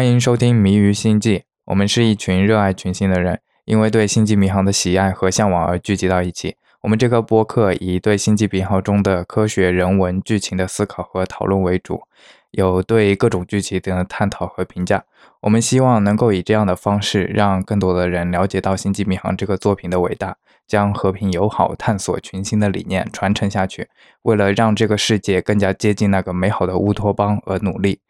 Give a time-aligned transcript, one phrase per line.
[0.00, 6.56] 欢迎收听《迷于星际》，我们是一群热爱群星的人，因为对星际迷航的喜爱和向往而聚集到一起。
[6.80, 12.04] 我们这个播客以对星际迷航中的科学、人文、剧情的思考和讨论为主，
[12.52, 15.04] 有对各种剧情的探讨和评价。
[15.42, 20.34] 我们希望能够以这样的方式，让更多的人了解到《星际迷航》这个作品的伟大，
[20.66, 23.90] 将和平友好、探索群星的理念传承下去。
[24.22, 28.00] 为了让这个世界更加接近那个美好的乌托邦而努力。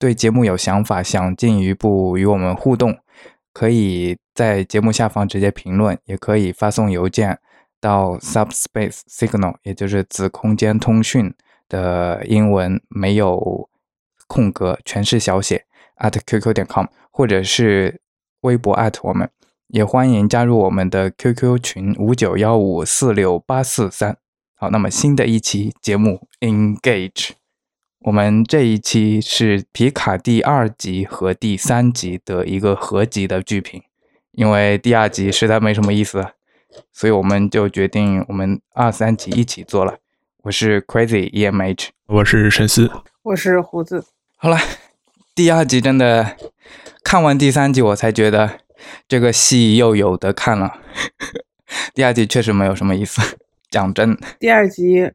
[0.00, 2.98] 对节目有想法，想进一步与我们互动，
[3.52, 7.38] 可以在节目下方直接评论，也可以发送邮件
[7.78, 11.34] 到 Subspace Signal，也就是子空间通讯
[11.68, 13.68] 的英文没有
[14.26, 15.66] 空格，全是小写
[15.98, 18.00] at qq 点 com，或者是
[18.40, 19.28] 微博 at 我们，
[19.66, 24.16] 也欢迎加入我们的 QQ 群五九幺五四六八四三。
[24.56, 27.39] 好，那么新的一期节目 Engage。
[28.02, 33.82] 我们这一期是皮卡第二集和第三集的一个合集的剧评，
[34.32, 36.26] 因为第二集实在没什么意思，
[36.94, 39.98] 所以我们就决定我们二三集一起做了。
[40.44, 42.90] 我是 Crazy EMH，我是沈思，
[43.22, 44.02] 我是胡子。
[44.36, 44.56] 好了，
[45.34, 46.38] 第二集真的
[47.04, 48.60] 看完第三集，我才觉得
[49.06, 50.80] 这个戏又有的看了。
[51.92, 53.20] 第二集确实没有什么意思，
[53.68, 54.16] 讲真。
[54.38, 55.10] 第二集。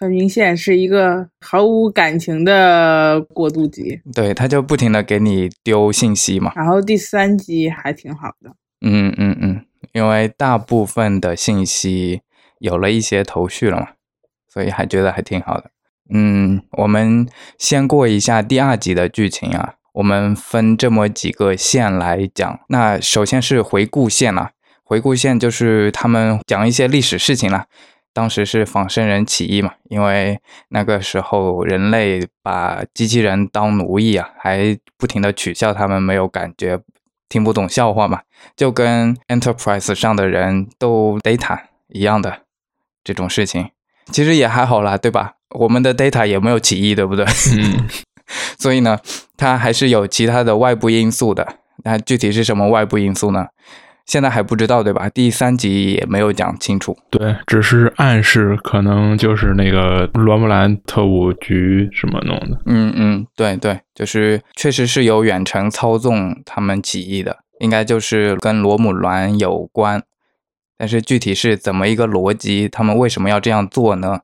[0.00, 6.50] 很明显是一个毫无感情的过渡集，对，他就不停的给你丢信息嘛。
[6.56, 12.22] 然后第三集还挺好的，嗯嗯嗯，因为大部分的信息
[12.60, 13.88] 有了一些头绪了嘛，
[14.48, 15.70] 所以还觉得还挺好的。
[16.12, 17.28] 嗯，我们
[17.58, 22.60] 先过一下第二集的剧情啊，我们分这么几个线来讲。
[22.70, 27.66] 那首先是回顾线啊，回顾线就是他们讲一些历史事情了。
[28.12, 36.80] 当时是仿生人起义嘛，因为那个时候人类把机器人当奴役啊，还不停的取笑他们没有感觉，
[37.28, 38.22] 听不懂笑话嘛，
[38.56, 42.40] 就跟 Enterprise 上的人都 data 一样的
[43.04, 43.70] 这种事情，
[44.10, 45.34] 其实也还好啦，对吧？
[45.50, 47.24] 我们的 data 也没有起义，对不对？
[47.24, 47.88] 嗯，
[48.58, 48.98] 所以呢，
[49.36, 51.56] 它还是有其他的外部因素的。
[51.82, 53.46] 那具体是什么外部因素呢？
[54.06, 55.08] 现在还不知道对吧？
[55.08, 62.60] 第三集也没有讲清楚，对，只是暗示可能就是那个罗姆兰特务局什么弄的。
[62.66, 70.02] 嗯嗯，对对，就是确实是有远程操纵他们起义的，应该就是跟罗姆兰有关。
[70.76, 74.20] 但是具体是怎么一个逻辑，他们为什么要这样做呢？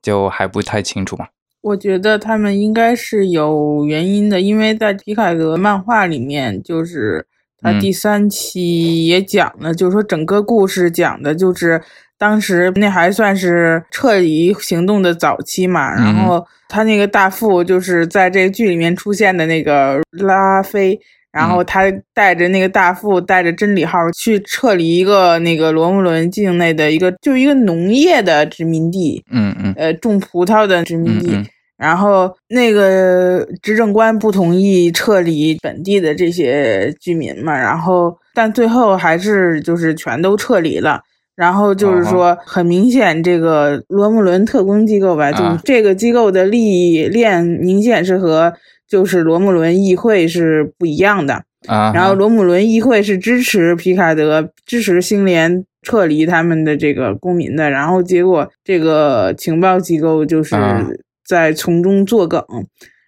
[0.00, 1.26] 就还不太清楚嘛。
[1.60, 7.27] 我觉得他们应该是有原因的，因为在皮凯德漫画里面就是。
[7.60, 11.80] 他第三期也讲了，就是说整个故事讲的就是
[12.16, 15.94] 当时那还算是撤离行动的早期嘛。
[15.94, 20.98] 然后他那个大副就是在这个剧里面出现的那个拉菲，
[21.32, 31.36] 然后他带着那个大副带着真理号去撤离一个那个罗姆伦境内的一个就一个农业的殖民地，嗯嗯，呃，种葡萄的殖民地。
[31.78, 41.00] 然后那个执政官不同意撤离本地的这些居民嘛，然后但最后还是就是全都撤离了。
[41.36, 48.52] 然后就是说，很明显这个罗姆伦特工机构吧，就是这个机构的利益链明显是和
[48.88, 51.34] 就是罗姆伦议会是不一样的
[51.68, 51.92] 啊。
[51.94, 60.56] 然后罗姆伦议会是支持皮卡德支持星联撤离他们的这个公民的，然后结果这个情报机构就是。
[61.28, 62.42] 在从中作梗，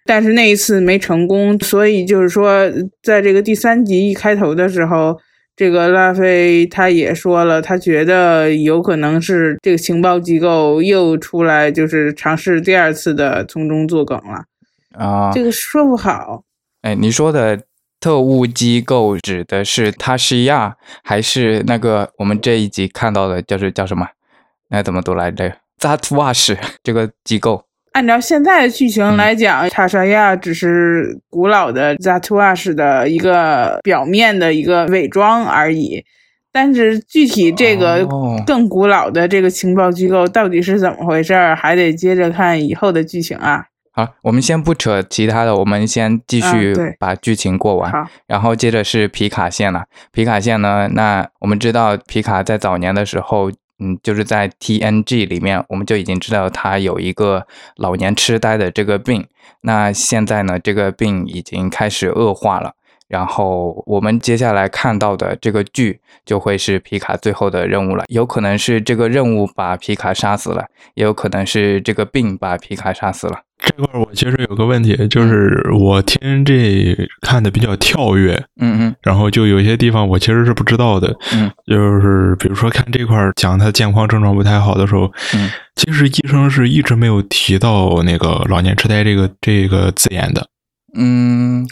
[0.05, 2.71] 但是那一次没成功，所以就是说，
[3.01, 5.19] 在这个第三集一开头的时候，
[5.55, 14.45] 这个拉菲他也说了，他觉得有可能是这个情报机构又出来，就是尝试第二次的从中作梗了
[15.03, 15.31] 啊。
[15.33, 16.43] 这个说不好。
[16.83, 17.63] 哎，你说的
[17.99, 24.07] 特务机构指的是塔西亚，还是那个我们这一集看到的，就是叫什么？
[24.69, 25.57] 那怎么读来着？
[25.77, 27.65] 扎图瓦什这个机构。
[27.93, 36.03] 按照现在的剧情来讲，塔莎亚只是古老的 Zatuash 的一个表面的一个伪装而已。
[36.53, 38.07] 但是具体这个
[38.45, 43.65] 更古老的这个情报机构到底是怎么回事儿，还得接着看以后的剧情啊。
[43.93, 47.91] 好，我们先不扯其他的，我们先继续把剧情过完。
[48.25, 49.83] 然后接着是皮卡线了。
[50.13, 50.89] 皮卡线呢？
[50.93, 53.51] 那我们知道皮卡在早年的时候。
[53.81, 57.47] 嗯，就是在 TNG 里面，我们就已经知道他有一个
[57.77, 59.25] 老年痴呆的这个病。
[59.61, 62.75] 那现在呢，这个病已经开始恶化了。
[63.11, 68.05] 然后我们接下来看到的这个剧就会是皮卡最后的任务了。
[68.07, 70.65] 有可能是这个任务把皮卡杀死了，
[70.95, 73.41] 也有可能是这个病把皮卡杀死了。
[73.59, 90.47] 这块我其实有个问题，就是我听这看的比较跳跃，嗯嗯然后就有些地方我其实是不知道的，嗯，就是比如说看这块儿讲他健康症状不太好的时候，嗯，其实医生是一直没有提到那个老年痴呆这个这个字眼的，
[90.97, 91.67] 嗯，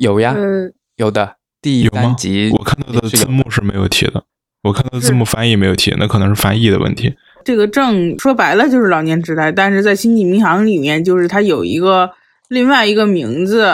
[0.00, 1.36] 有呀，呃，有的。
[1.60, 4.24] 第有吗三集我看到的字幕是没有提的，
[4.62, 7.14] 我看到的字幕翻译没有提，那可能是翻译的问题。
[7.44, 12.10] 这个症说白了就是老年痴呆，但是在星际迷航里面，就是它有一个
[12.48, 13.70] 另外一个名字。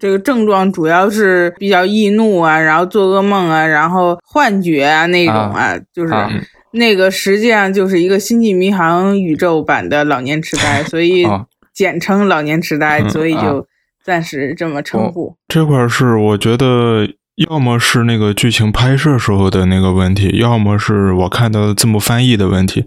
[0.00, 6.30] 这个症状主要是比较易怒啊，然后做噩梦啊，然后幻觉啊那种啊，就是啊
[6.72, 13.66] 那个实际上就是一个星际迷航宇宙版的老年痴呆，所以哦简称老年痴呆，嗯所以啊就
[14.08, 15.36] 暂时这么称呼。
[15.48, 17.06] 这块儿是我觉得，
[17.46, 22.86] 要么是那个剧情拍摄时候的那个问题，要么是我看到的字幕翻译的问题。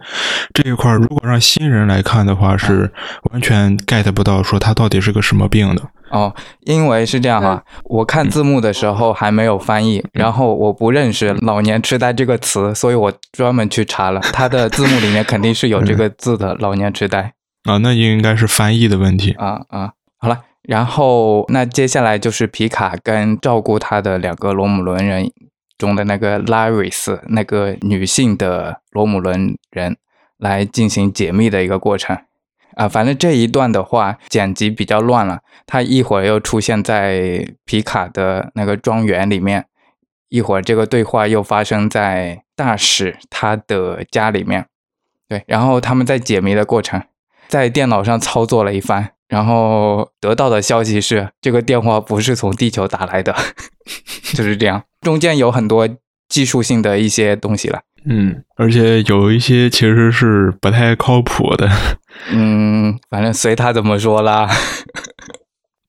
[0.51, 2.91] 这一块儿如果让新人来看的话，是
[3.31, 5.83] 完全 get 不到说他到底是个什么病的。
[6.09, 17.31] 哦，因为是这样哈，我看字幕的时候还没有翻译，然后我不认识“老年痴呆”这个词，所以我专门去查了，它的字幕里面肯定是有这个字的“老年痴呆
[17.69, 19.31] 啊，那应该是翻译的问题”。
[19.39, 19.91] 啊啊。
[20.63, 25.31] 然后那接下来就是皮卡跟照顾他的两个罗姆伦人
[25.77, 29.97] 中的那个拉瑞斯，那个女性的罗姆伦人
[30.37, 32.17] 来进行解密的一个过程。
[32.75, 35.39] 啊，反正这一段的话，剪辑比较乱了。
[35.65, 39.65] 他一会儿又出现在皮卡的那个庄园里面，
[40.29, 44.67] 一会儿这个对话又发生在大使他的家里面。
[45.27, 47.01] 对，然后他们在解谜的过程，
[47.49, 53.33] 在电脑上操作了一番，然后得到的消息是，这个电话不是从地球打来的，
[54.35, 54.83] 就是这样。
[54.99, 55.87] 中间有很多
[56.27, 57.79] 技术性的一些东西了。
[58.03, 61.69] 嗯，而且有一些其实是不太靠谱的，
[62.31, 64.49] 嗯，反正随他怎么说啦。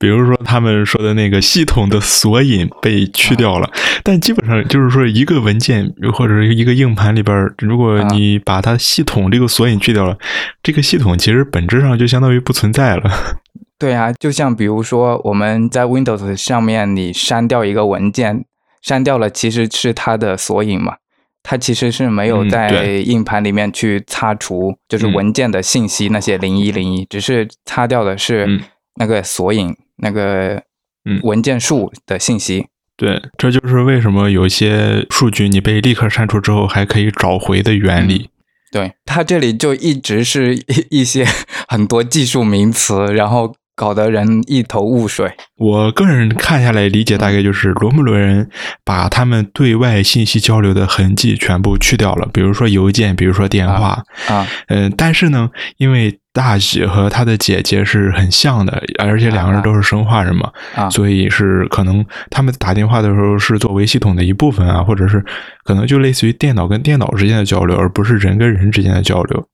[0.03, 3.71] 比如说他们说的那个系统的索引被去掉了，
[4.03, 10.19] 但基本上就是说一个文件或者是一个硬盘里边，如果你把它系统这个索引去掉了，
[10.61, 13.09] 这个系统其实本质上就相当于不存在了。
[13.79, 18.45] 对啊，就像比如说我们在 Windows 上面，你删掉一个文件，
[18.83, 20.97] 删掉了其实是它的索引嘛，
[21.45, 25.15] 它其实是没有嗯在硬盘里面去擦除，就是嗯。
[25.15, 28.61] 文件的信息那些零一零一，只是擦掉的是嗯。
[28.97, 30.63] 那个索引、那个
[31.09, 32.67] 嗯文件数的信息。
[32.95, 38.29] 对，这就是为什么有些数据你被立刻删除之后还可以找回的原理。
[38.71, 41.27] 对，它这里就一直是一一些
[41.69, 45.29] 很多技术名词，然后搞得人一头雾水。
[45.59, 48.49] 我个人看下来理解大概就是罗姆伦人
[48.85, 65.25] 把他们对外信息交流的痕迹全部去掉了，比如说邮件，比如说电话，啊嗯、但是呢，因为大喜和他的姐姐是很像的，而且两个人都是生化人嘛，啊所以是可能他们打电话的时候是作为系统的一部分啊，或者是
[65.65, 69.45] 可能就类似于电脑跟电脑之间的交流，而不是人跟人之间的交流。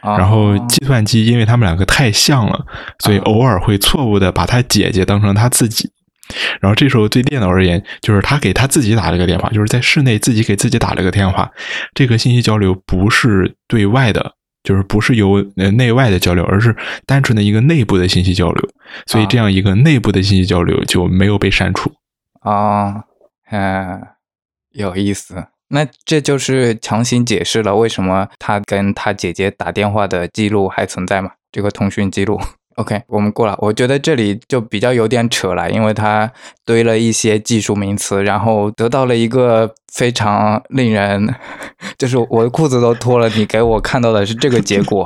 [0.00, 0.16] 啊！
[0.18, 2.66] 然后计算机因为他们两个太像了，
[3.00, 5.90] 所以啊偶尔会错误的把他姐姐当成他自己。
[6.60, 11.50] 然后这时候对电脑而言，就是他给他自己打了个电话，就是在室内自己给自己打了个电话。
[11.94, 18.68] 这个信息交流不是对外的，就是不是由呃内外的交流，而是单纯的一个内部的信息交流。
[19.06, 21.90] 所以这样一个内部的信息交流就没有被删除。
[22.40, 23.04] 啊，
[23.50, 24.02] 嗯，
[24.72, 25.46] 有意思。
[25.68, 31.32] 那这就是强行解释了为什么他跟他姐姐打电话的记录还存在嘛？
[31.52, 32.40] 这个通讯记录。
[32.76, 33.56] OK，我们过了。
[33.58, 36.30] 我觉得这里就比较有点扯了，因为他
[36.64, 41.34] 堆了一些技术名词，然后得到了一个非常令人，
[41.98, 45.04] 就是我的裤子都脱了，你给我看到的是这个结果，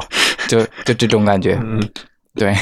[0.49, 1.59] 就就这种感觉。
[1.63, 1.81] 嗯，
[2.35, 2.55] 对，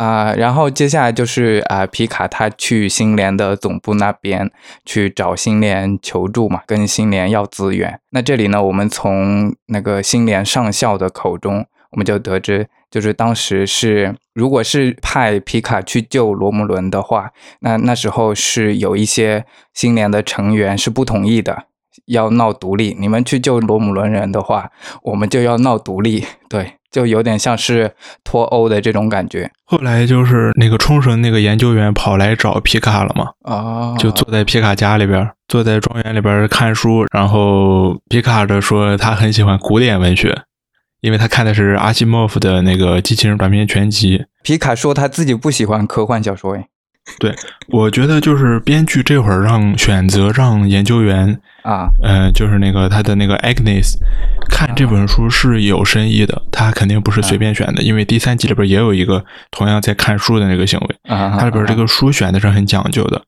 [0.00, 4.50] 啊、然后接下来就是啊、皮卡他去星联的总部那边
[4.86, 8.00] 去找星联求助嘛，跟星联要资源。
[8.12, 21.64] 那这里呢，我们从那个星联上校的口中，我们就得知，就是当时是如果是派皮卡去救罗姆伦的话，那那时候是有一些星联的成员是不同意的。
[22.06, 24.70] 要闹独立，你们去救罗姆伦人的话，
[25.02, 27.94] 我们就要闹独立，对，就有点像是
[28.24, 37.04] 脱欧的这种感觉后来就是那个冲绳那个研究员跑来找皮卡了嘛，哦，就坐在皮卡家里边，坐在庄园里边看书。
[37.12, 40.42] 然后皮卡的说他很喜欢古典文学，
[41.00, 44.18] 因为他看的是阿西莫夫的那个《机器人短篇全集》。
[44.42, 46.66] 皮卡说他自己不喜欢科幻小说，诶，
[47.18, 47.34] 对，
[47.68, 53.94] 我觉得就是编剧这会儿让选择让研究员啊，呃，就是那个他的那个 Agnes
[54.48, 63.22] 看这本书是有深意的，他肯定不是随便选的，因为第三集里边也有一个同样在看书的那个行为，啊它里边这个书选的是很讲究的，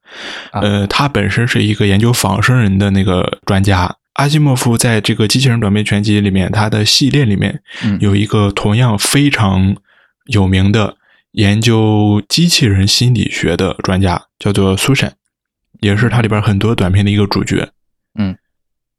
[0.53, 3.95] 呃，他本身是一个研究仿生人的那个专家。
[4.15, 7.61] 阿西莫夫在这个《机器人短篇全集》里面，他的系列里面
[7.99, 9.75] 有一个同样非常
[10.27, 10.95] 有名的
[11.33, 15.13] 研究机器人心理学的专家，叫做苏珊，
[15.81, 17.69] 也是它里边很多短片的一个主角。
[18.19, 18.37] 嗯，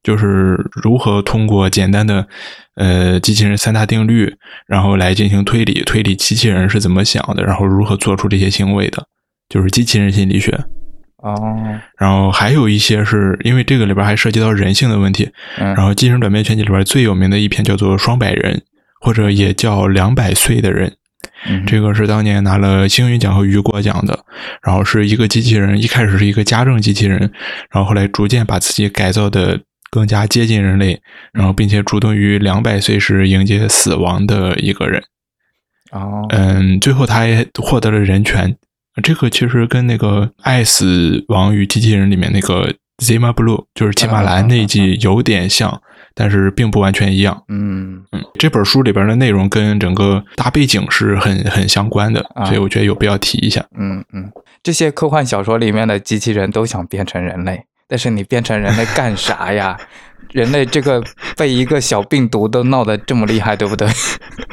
[0.02, 2.28] 就是如何通过简单的
[2.76, 4.36] 呃机器人三大定律，
[4.66, 9.06] 然后来进行推理，推理机器人是怎么想的，然后如何做出这些行为的，
[9.48, 10.52] 就是机器人心理学。
[11.18, 15.30] 哦，然后还有一些是因为这个里边还涉及到人性的问题。
[15.58, 18.58] 嗯然后《机器人短篇全集》里边最有名的一篇叫做《双百人》，
[19.00, 20.90] 或者也叫《两百岁的人》。
[21.48, 24.18] 嗯这个是当年拿了星云奖和雨果奖的。
[24.62, 27.20] 然后是一个机器人，一开始是一个家政机器人，
[27.70, 29.60] 然后后来逐渐把自己改造的
[29.90, 31.02] 更加接近人类，
[31.34, 35.04] 然后并且主动于两百岁时迎接死亡的一个人。
[35.92, 38.56] 哦，嗯，最后他也获得了人权。
[39.04, 45.82] 这个其实跟那个《爱死亡与机器人》里面那个 Zima Blue，就是骑马兰那一季有点像，
[46.16, 47.44] 但是并不完全一样。
[47.48, 53.66] 嗯嗯，这本书里边的内容跟整个大背景是很很相关的，啊所以我觉得有必要提一下。
[53.78, 59.78] 嗯嗯，这些科幻小说里面的机器人都想变成人类，但是你变成人类干啥呀？
[60.32, 61.04] 人类这个
[61.38, 63.88] 被一个小病毒都闹得这么厉害，对不对？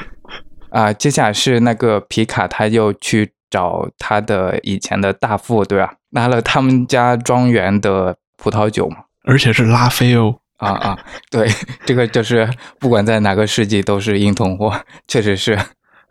[0.70, 5.94] 啊，接下来是那个皮卡，他又去找他的以前的大副，对吧？
[6.10, 8.98] 拿了他们家庄园的葡萄酒嘛。
[9.24, 10.98] 而且是拉菲哦，啊啊，
[11.30, 11.48] 对，
[11.84, 12.48] 这个就是
[12.78, 15.58] 不管在哪个世纪都是硬通货，确实是。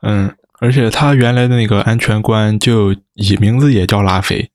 [0.02, 4.50] 嗯，而且他原来的那个安全官就以名字也叫拉菲。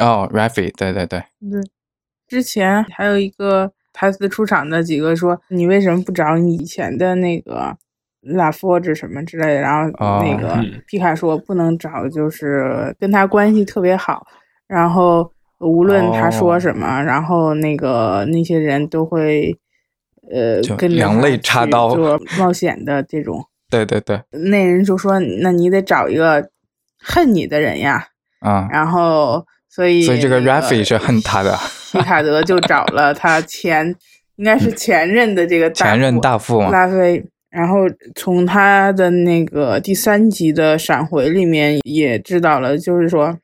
[0.00, 1.60] 哦，Raffi，对对对，对，
[2.26, 7.76] 之前还有一个台词出场的几个说，你为什么不找你以前的那个
[8.20, 9.60] 拉佛之什么之类的？
[9.60, 14.26] 然后哦那个嗯皮卡说不能找，就是跟他关系特别好，
[14.66, 19.58] 然后无论他说什么，然后那个那些人都会。
[20.30, 26.50] 呃，跟着两肋插刀做 冒险的这种，对对对，那人就说：“那你得找一个
[26.98, 28.08] 恨你的人呀。”
[28.40, 31.56] 啊、然后，所以所以这个那 Raffi 是恨他的
[31.92, 33.96] 皮卡德就找了他前，
[34.36, 36.68] 应该是前任的这个大前任大副嘛。
[36.68, 37.24] 拉菲。
[37.48, 37.78] 然后
[38.14, 43.34] 从他的那个第三集的闪回里面也知道了，就是说，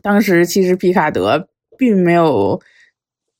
[0.00, 2.60] 当时其实皮卡德并没有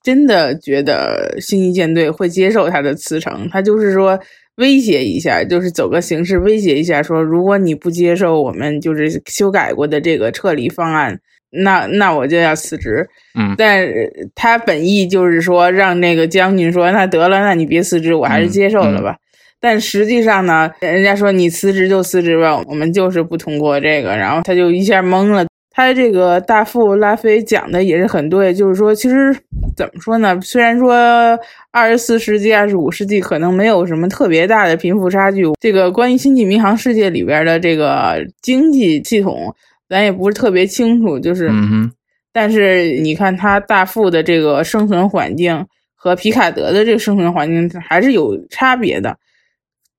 [0.03, 4.19] 真的觉得星一舰队会接受他的辞呈，他就是说
[4.57, 11.19] 威胁一下，就是走个形式威胁一下，说如果你不接受我们就是修改过的这个撤离方案，
[11.51, 13.09] 那那我就要辞职。
[13.39, 13.89] 嗯但
[14.35, 19.17] 他本意就是说让那个将军说，那得了，那你别辞职，我还是接受了吧。
[19.61, 25.47] 但实际上呢，人家说你辞职就辞职吧，我们就是不通过这个，然后他就一下懵了。
[25.75, 29.35] 他这个大富拉菲讲的也是很对，就是说，其实
[29.75, 30.39] 怎么说呢？
[30.43, 30.95] 虽然说
[31.71, 39.55] 二十四世纪、二十五世纪可能没有什么特别大的贫富差距，这个关于星际迷航世界里边的这个经济系统，
[39.89, 41.19] 咱也不是特别清楚。
[41.19, 41.51] 就是，
[42.33, 49.17] 但是你看他大富的这个生存环境和皮卡德的这个生存环境还是有差别的。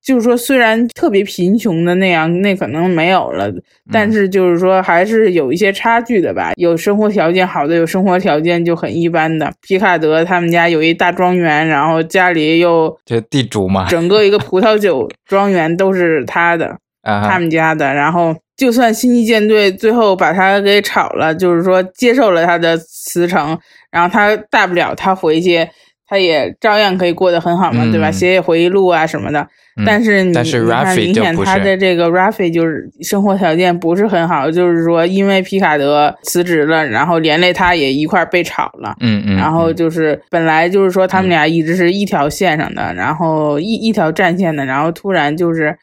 [0.04, 3.50] 就是说，虽然特别贫穷的那样，那可能没有了，
[3.90, 6.52] 但是就是说还是有一些差距的吧。
[6.56, 9.50] 有生活条件好的，有生活条件就很一般的。
[9.62, 17.94] 皮卡德他们家有一大庄园，然后家里又这地主嘛，整个一个葡萄酒 庄园都是他的，啊他们家的。
[17.94, 23.58] 然后就算星际舰队最后把他给炒了，就是说接受了他的辞呈，
[23.90, 25.66] 然后他大不了他回去，
[26.06, 28.10] 他也照样可以过得很好嘛，对吧？
[28.10, 29.40] 嗯写写回忆录啊什么的。
[29.76, 38.94] 嗯但是你但是你看明显他的这个 Raffi 就是生活条件不是很好，就是说因为皮卡德辞职了，然后连累他也一块被炒了。
[39.00, 45.76] 嗯嗯，然后嗯就是本来就是说他们俩一直是一条线上的，然后一一条战线的，然后突然就是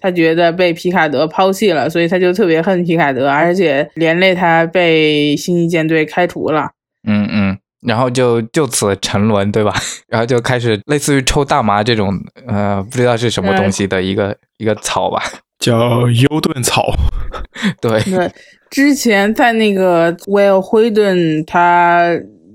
[0.00, 6.70] 他觉得被皮卡德抛弃了，所以他就特别恨皮卡德，而且连累他被星际舰队开除了。
[7.06, 9.72] 嗯嗯，然后就就此沉沦，对吧？
[10.08, 12.12] 然后就开始类似于抽大麻这种，
[12.46, 15.22] 呃，不知道是什么东西的一个一个草吧？
[15.58, 16.92] 叫优顿草。
[17.80, 18.30] 对，对，
[18.70, 22.10] 之前在那个威尔惠顿他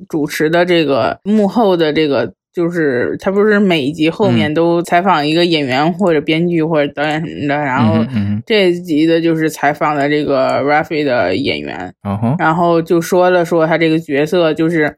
[0.07, 8.05] 主持的这个幕后的这个就是他不是每一集后面都采访一个演员或者编剧或者导演什么的，然后
[8.45, 11.93] 这一集的就是采访的这个 Rafi 的演员，
[12.37, 14.95] 然后就说了说他这个角色就是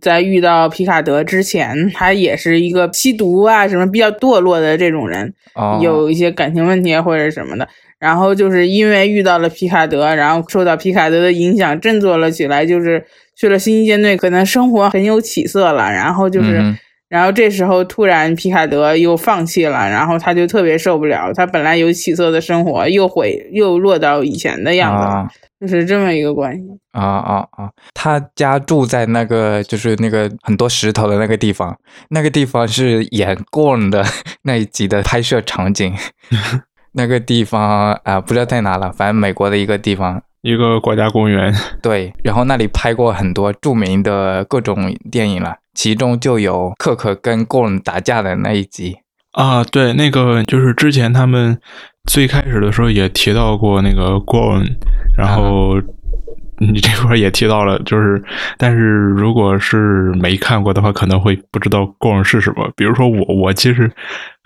[0.00, 5.32] 在遇到皮卡德之前，他也是一个吸毒啊什么比较堕落的这种人，
[5.80, 7.68] 有一些感情问题或者什么的。
[7.98, 13.02] 然后就是因为遇到了皮卡德，然后受到皮卡德的影响，振作了起来，就是
[13.34, 15.90] 去了星际舰队，可能生活很有起色了。
[15.90, 16.76] 然后就是，
[17.08, 24.92] 然后这时候突然皮卡德又放弃了，然后他就特别受不了，他本来有起色的生活又毁又落到以前的样
[25.30, 26.62] 子，就是这么一个关系。
[26.92, 27.70] 啊啊啊！
[27.94, 31.76] 他家住在那个就是那个很多石头的那个地方，
[32.10, 34.04] 那个地方是演 Gorn 的
[34.42, 35.94] 那一集的拍摄场景。
[36.92, 41.54] 那个地方啊，不知道在哪了，反正美国的一个地方，一个国家公园。
[41.82, 48.96] 对，然后那里拍过很多著名的各种电影了，其中就有克克跟 Gorn 打架的那一集
[49.36, 49.62] 啊。
[49.64, 51.56] 对，那个就是之前他们
[52.10, 54.66] 最开始的时候也提到过那个 Gorn，
[55.16, 55.80] 然后
[56.58, 58.22] 你这块也提到了，就是，
[58.58, 62.70] 但是如果是没看过的话，可能会不知道 Gorn 是什么。
[62.74, 63.90] 比如说我，我其实。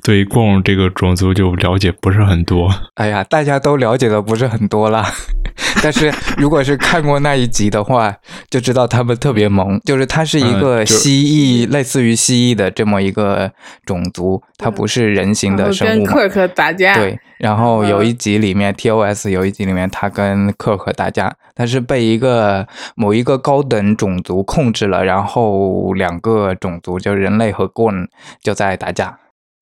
[0.03, 2.71] 对贡这个种族就了解不是很多。
[2.95, 5.05] 哎呀，大家都了解的不是很多啦。
[5.83, 8.15] 但是如果是看过那一集的话，
[8.49, 9.79] 就知道他们特别萌。
[9.85, 13.51] 就是它是一个蜥蜴，类似于蜥蜴的这么一个
[13.85, 16.05] 种族，它不是人形的生物。
[16.05, 16.95] 跟克克打架。
[16.95, 28.09] 对，然后有一集里面，TOS 有一集里面，他跟克克打架，但是被一个某一个高等种族控制了，然后两个种族，就人类和贡
[28.43, 29.19] 就在打架。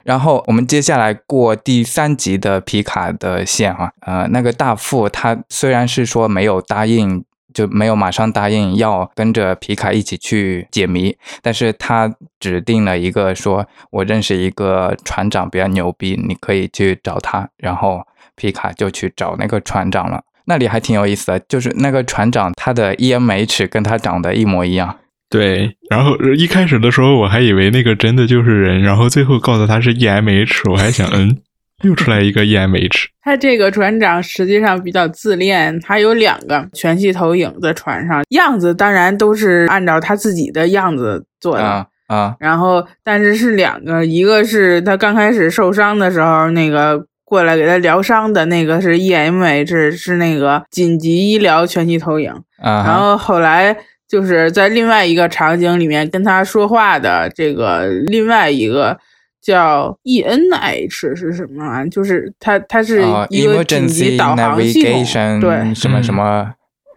[0.09, 7.23] 然后我们接下来过第三集的皮卡的线啊，呃，那个大副他虽然是说没有答应，
[7.53, 12.11] 就没有马上答应要跟着皮卡一起去解谜，但是他
[12.41, 17.47] 指定了一个说，我认识一个船长比较牛逼，你可以去找他。
[17.59, 18.00] 然后
[18.35, 24.97] 皮卡就去找那个船长了，那里还挺有意思的，就是那个船长他的 EMH 跟他长得一模一样。
[25.31, 31.37] 对， 然后一开始的时候我还以为那个真的就是人，然后最后告诉他是 EMH，我还想，嗯，
[31.85, 33.07] 又出来一个 EMH。
[33.23, 42.35] 他这个船长实际上比较自恋，他有两个全息投影在船上，样子当然都是按照他自己的样子做的啊。
[42.41, 52.31] 然后，但是是两个，一个是他刚开始受伤的时候那个过来给他疗伤的那个是 EMH，是那个紧急医疗全息投影。
[52.62, 53.77] 啊，然后后来。
[54.09, 58.99] 就是在另外一个场景里面跟他说话的这个另外一个
[59.42, 61.85] 叫 E N H 是什么？
[61.90, 66.51] 就是他他是一个紧急导航系统，对，什么什么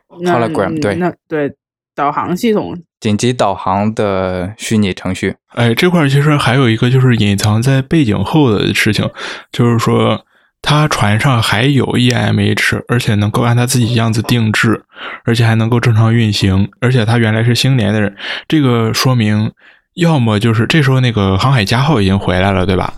[0.08, 1.54] hologram，对，那对
[1.94, 5.36] 导航系统，紧急导航的虚拟程序。
[5.50, 9.10] 哎，这块其实还有一个就是隐藏在背景后的事情，
[9.52, 10.26] 就是说。
[10.62, 14.84] 他船上还有 EMH，而且能够按他自己样子定制，
[15.26, 16.70] 而且还能够正常运行。
[16.80, 18.16] 而且他原来是星联的人，
[18.48, 19.52] 这个说明，
[19.96, 22.94] 要么就是这时候那个航海家号已经回来了，对吧？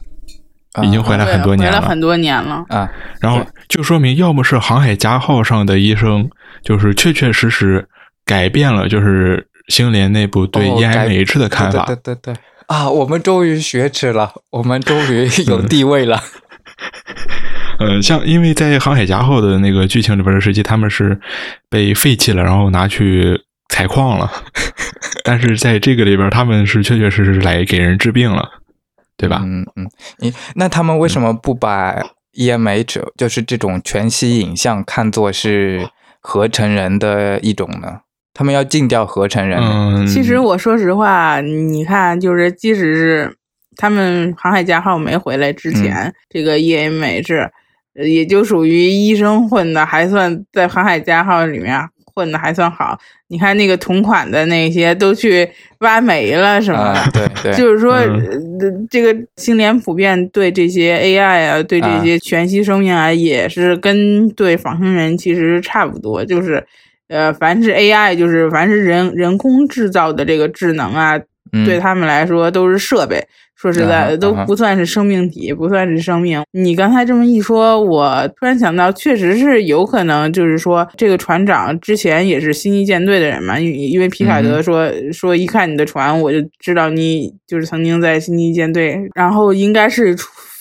[0.84, 2.90] 已经回来很多年了，回来很多年了啊。
[3.22, 6.28] 然后就说明，要么是航海家号上的医生，
[6.64, 7.88] 就是确确实实
[8.26, 11.86] 改变了，就是星联内部对 EMH 的看法。
[11.86, 12.34] 对对对
[12.66, 16.20] 啊，我们终于学耻了，我们终于有 地位了。
[17.80, 21.20] 呃，像因为在航海家号的那个剧情里边的时期他们是
[21.70, 24.32] 被废弃了，然后拿去采矿了。
[25.24, 28.48] 但是在这个里边，他们是确确实实来给人治病了，
[29.18, 29.42] 对吧？
[29.44, 31.96] 嗯嗯，你那他们为什么不把
[32.34, 35.88] EMH 就是这种全息影像看作是
[36.20, 38.02] 合成人的一种呢？
[38.34, 39.60] 他们要禁掉合成人。
[39.60, 43.38] 嗯，其实我说实话，你看，就是即使是
[43.78, 47.50] 他们航海家号没回来之前，这个 EMH。
[47.96, 51.80] 也就属于医生混的还算在航海家号里面
[52.16, 58.00] 混的还算好，你看那个同款的那些都去挖煤了什么的，对 对，就是说
[58.90, 66.64] 这个星联普遍对这些 AI 啊，对这些全息生命啊，也是跟对仿生人其实差不多，就是
[67.08, 71.20] 呃，凡是 AI，就是凡是人人工制造的这个智能啊，
[71.66, 73.28] 对他们来说都是设备。
[73.64, 76.44] 说实在的，都不算是生命体，不算是生命。
[76.52, 83.58] 你刚才这么一说，我突然想到，确实是有可能，就是说这个船长之前也是星际舰队的人嘛。
[83.58, 89.00] 因因为皮卡德说说一看你的船，我就知道你就是曾经在星际舰队。
[89.16, 90.14] 然后应该是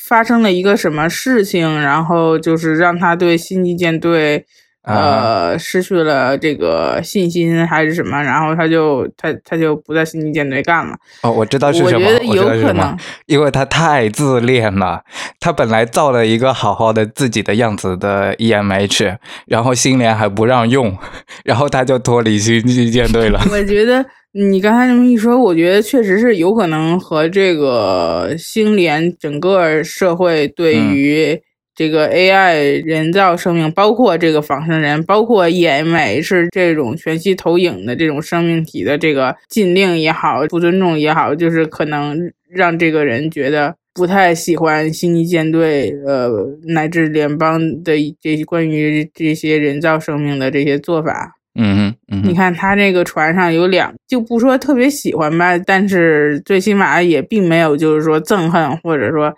[0.07, 4.45] 发生了一个什么事情，然后就是让他对星际舰队
[4.85, 10.97] 呃，失去了这个信心还是什么，然后他就他他就不在星际舰队干了。
[11.23, 15.03] 哦，我知道是什么，我觉得有可能，因为他太自恋了。
[15.39, 20.97] 他本来造了一个好好的自己的样子的 EMH，然后星联还不让用，
[21.45, 23.41] 然后他就脱离星际舰队了。
[23.53, 31.41] 我觉得你刚才这么一说，我觉得确实是有可能和这个星联整个社会对于。
[31.75, 46.31] 这个 AI 人造生命，包括这个仿生人，包括 EMH 这种全息投影的这种生命体的这个禁令也好，不尊重也好，就是可能让这个人觉得不太喜欢星际舰队，呃，
[46.67, 51.37] 乃至联邦的这些关于这些人造生命的这些做法。
[51.55, 59.35] 嗯嗯，你看他这个船上有两，就不说特别喜欢吧，但是最起码也并没有就是说憎恨或者说。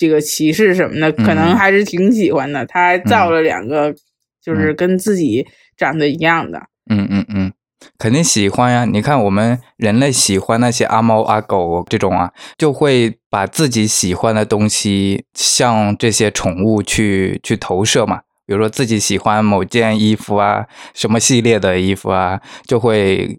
[0.00, 2.64] 这个骑士什么的，可能还是挺喜欢的。
[2.64, 3.94] 他还造了两个，
[4.42, 6.58] 就是跟自己长得一样的。
[6.90, 7.52] 嗯嗯嗯，
[7.98, 8.86] 肯定喜欢呀！
[8.86, 18.22] 你看，我们人类喜欢那些阿猫阿狗这种啊，就会把自己喜欢的东西向这些宠物去去投射嘛。
[18.46, 23.38] 比如说自己喜欢某件衣服啊，什么系列的衣服啊，就会。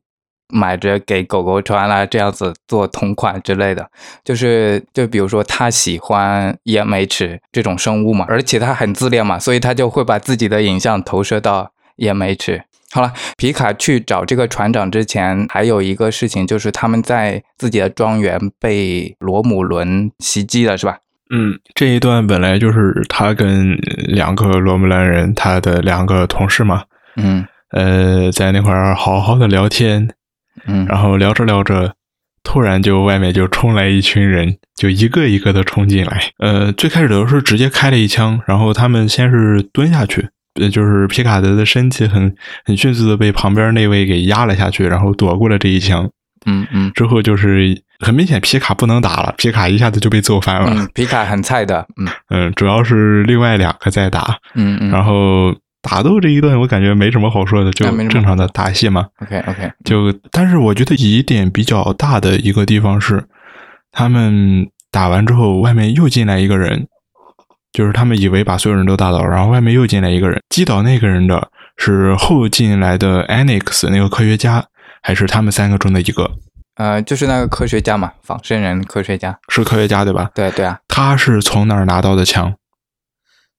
[0.51, 3.89] 买着给狗狗穿啦，这样子做同款之类的，
[4.23, 12.61] 就是就比如说他喜欢 EMH 这种生物嘛，而且他很自恋嘛，所以他就会把自己的影像投射到 EMH。
[12.93, 20.97] 好了，皮卡去找这个船长之前，还有一个事情就是他们在自己的庄园被罗姆伦袭击了，是吧？
[21.33, 26.83] 嗯，这一段本来就是他跟两个罗姆兰人，他的两个同事嘛，
[27.15, 30.09] 嗯，呃，在那块儿好好的聊天。
[30.65, 31.93] 嗯，然后聊着聊着，
[32.43, 36.31] 突然就外面就冲来一群人，就一个一个的冲进来。
[36.39, 42.35] 呃，最开始的时候直接开了一枪，然后他们先是蹲下去，呃，就是皮卡德的身体很
[42.65, 46.09] 很迅速的被旁边那位给压了下去，然后躲过了这一枪。
[46.45, 50.87] 嗯嗯，之后就是很明显皮卡不能打了，皮卡一下子就被揍翻了。
[50.93, 55.55] 皮卡很菜的，嗯嗯，主要是另外两个在打，嗯嗯，然后。
[55.81, 59.07] 打斗这一段我感觉没什么好说的，就正常的打戏嘛。
[59.21, 63.23] OK OK，就但是我觉得疑点比较大的一个地方是，
[63.91, 66.87] 他们打完之后，外面又进来一个人，
[67.73, 74.63] 就是他们以为把所有人都打倒，然后外面又进来一个人，击倒那个人的是后进来的 Anix 那个科学家，
[75.01, 76.29] 还是他们三个中的一个？
[76.75, 80.29] 呃，就是那个科学家嘛，仿生人科学家是科学家对吧？
[80.33, 82.53] 对对啊，他是从哪儿拿到的枪？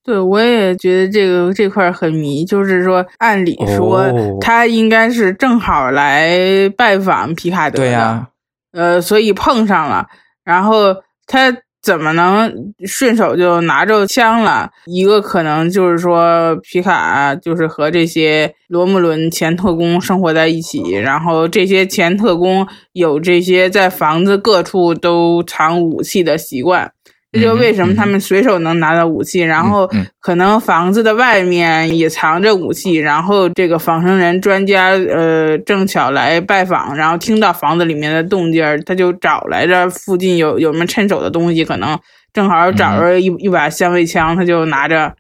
[0.05, 4.05] 对，我也觉得这个这块很迷，就是说，按理说
[4.41, 8.29] 他应该是正好来拜访皮卡德的，对呀，
[8.73, 10.09] 呃，所以碰上了，
[10.45, 12.53] 然后他怎么能
[12.85, 14.71] 顺手就拿着枪了？
[14.87, 26.93] 一个可能就是说，皮卡就是和这些罗姆伦前特工生活在一起，然后这些前特工有这些在房子各处都藏武器的习惯。
[27.33, 29.91] 这就为什么他们随手能拿到武器，然后
[30.21, 41.99] 可能房子的外面也藏着武器，然后这个仿生人专家呃正巧来拜访，然后听到房子里面的动静他就找来着附近有有什么趁手的东西，可能
[42.35, 45.15] 正好找着一一把香味枪，他就拿着。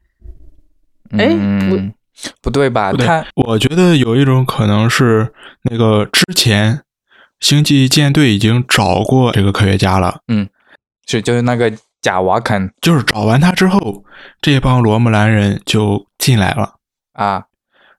[1.17, 1.35] 哎，
[1.71, 1.79] 不
[2.43, 2.93] 不对吧？
[2.93, 5.33] 他我觉得有一种可能是
[5.71, 6.81] 那个之前
[7.41, 10.47] 星际舰队已经找过这个科学家了，嗯，
[11.07, 11.73] 是就是那个。
[12.03, 14.05] 贾瓦肯就是找完他之后，
[14.41, 16.75] 这帮罗姆兰人就进来了
[17.15, 17.45] 啊。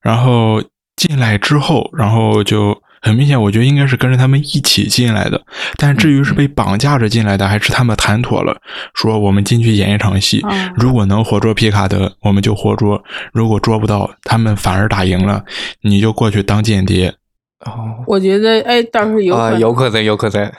[0.02, 0.62] 然后
[0.96, 5.42] 进来之后，然后就很明显，我觉得应该是跟着他们一起进来的。
[5.78, 8.62] 但至于是被绑架着进来的，还是他们谈妥了，
[8.94, 15.46] 说我们进去演一场戏，如果能活捉皮卡德，我们就活捉；如果捉不到，他们反而打赢了，
[15.82, 17.14] 你就过去当间谍。
[17.66, 20.52] 哦，我觉得哎，倒是有可有可能，有可能。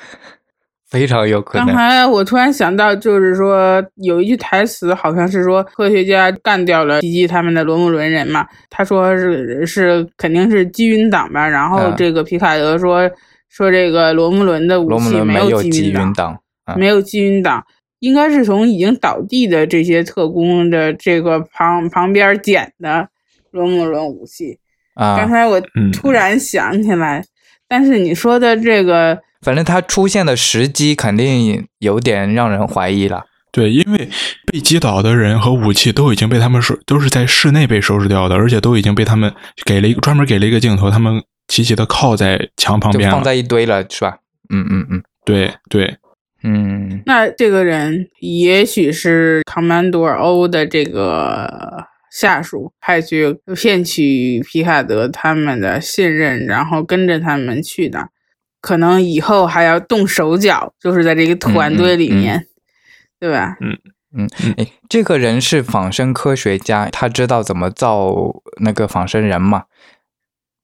[0.94, 1.66] 非常有可能。
[1.66, 8.46] 刚才我突然想到，就是说有一句台词，好像是说科学家干掉了袭击他们的罗姆伦人嘛。
[8.70, 11.48] 他说是是肯定是基晕党吧。
[11.48, 13.10] 然后这个皮卡德说
[13.48, 16.38] 说这个罗姆伦的武器没有基晕党，
[16.76, 17.64] 没有基晕党，
[17.98, 23.08] 应该是从已经倒地的这些特工的这个旁旁边捡的
[23.50, 24.56] 罗姆伦武器。
[24.94, 25.60] 啊，刚才我
[25.92, 27.24] 突然想起来，
[27.66, 29.18] 但是你说的这个。
[29.44, 33.26] 反正他出现的时机肯定有点让人怀疑了。
[33.52, 34.08] 对，因为
[34.46, 39.32] 被击倒的人和武器都已经被他们收，都是在室内被收拾掉的，而且都已经被他们
[39.64, 44.16] 给了一个专门给了一个镜头，他们齐齐的靠在墙旁边，放在一堆了，是吧？
[44.52, 45.96] 嗯嗯嗯，对对，
[46.42, 47.02] 嗯。
[47.06, 58.08] 那这个人也许是 Commander O 的这个下属派去骗取皮卡德他们的信任，然后跟着他们去的。
[58.64, 62.46] 可能以后还要动手脚，就是在这个团队里面，
[63.20, 63.58] 对吧？
[63.60, 63.78] 嗯
[64.16, 68.14] 嗯，哎，这个人是仿生科学家，他知道怎么造
[68.62, 69.64] 那个仿生人嘛？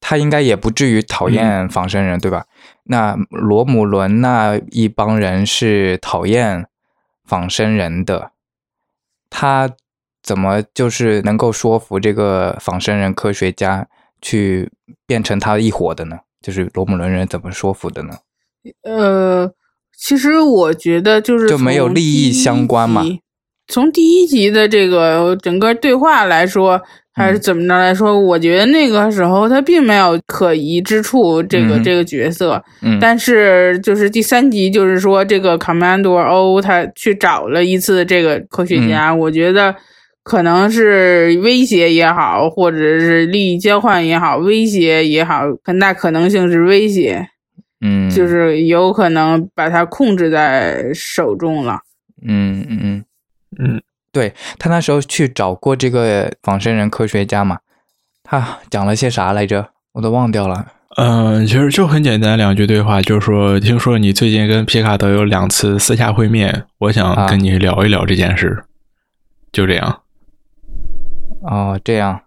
[0.00, 2.46] 他应该也不至于讨厌仿生人，对吧？
[2.84, 6.66] 那罗姆伦那一帮人是讨厌
[7.26, 8.30] 仿生人的，
[9.28, 9.68] 他
[10.22, 13.86] 怎么就是能够说服这个仿生人科学家
[14.22, 14.72] 去
[15.06, 16.20] 变成他一伙的呢？
[16.42, 18.14] 就是罗姆伦人怎么说服的呢？
[18.82, 19.50] 呃，
[19.96, 23.04] 其实我觉得就是就没有利益相关嘛。
[23.68, 26.80] 从第一集的这个整个对话来说，
[27.12, 31.42] 还是怎么着来说，我觉得那个时候他并没有可疑之处。
[31.42, 39.74] 这个这个角色，嗯，但是就是第三集，就是说这个 Commander O 他去找了一次这个科学家，我觉得。
[40.22, 47.28] 可能是威胁也好，或者是利益交换也好，威胁也好，很大可能性是威胁，
[47.80, 51.80] 嗯，就是有可能把他控制在手中了。
[52.22, 53.04] 嗯嗯嗯
[53.58, 57.58] 嗯，对他那时候去找过这个仿生人科学家嘛，
[58.22, 59.70] 他讲了些啥来着？
[59.92, 60.66] 我都忘掉了。
[60.96, 68.64] 嗯，其实就很简单两句对话，就是说，听说你最近跟皮卡德有两次私下会面，我想跟你聊一聊这件事，
[69.50, 70.02] 就这样。
[71.42, 72.20] 哦，这样，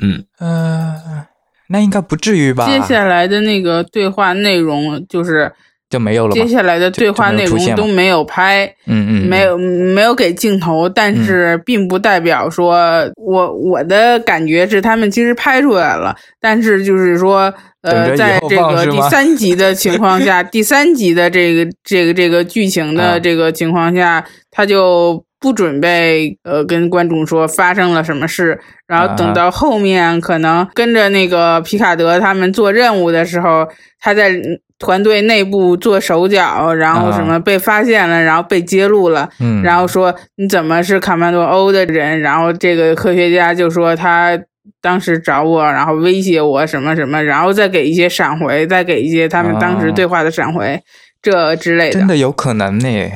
[0.00, 1.26] 嗯呃，
[1.68, 2.66] 那应该不至于吧？
[2.66, 5.50] 接下来的那个对话内容就是
[5.88, 6.34] 就没有了。
[6.34, 25.24] 接下来的对话内容都没有拍，嗯嗯，没有没有给镜头，但是并不代表说我我的感觉是他们其实拍出来了，但是就是说，呃，在这个第三集的情况下，第三集的这个这个这个剧情的这个情况下，他就。
[25.40, 33.68] 不准备呃跟观众说发生了什么事，然后等到后面可能跟着那个皮卡德他们做任务的时候，
[34.00, 34.32] 他在
[34.80, 39.28] 团队内部做手脚，然后什么被发现了，然后被揭露了，
[39.62, 42.20] 然后说你怎么是卡曼多欧的人？
[42.20, 44.38] 然后这个科学家就说他
[44.80, 50.80] 当时找我，然后威胁我什么什么，然后再给一些闪回，再给一些他们当时对话的闪回，
[51.22, 53.12] 这之类的，真的有可能呢，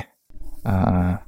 [0.63, 1.19] 啊。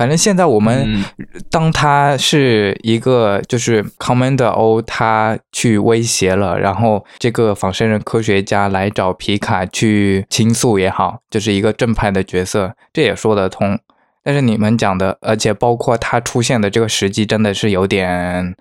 [0.00, 1.04] 反正现在我们
[1.50, 13.78] 当他是一个就是 Commander O，他去威胁了，然后这个仿生人科学家来找皮卡去倾诉也好，就是一个正派的角色，这也说得通。
[14.24, 18.56] 但是你们讲的，而且包括他出现的这个时机，真的是有点，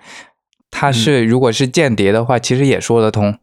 [0.69, 3.39] 他是如果是间谍的话，其实也说得通。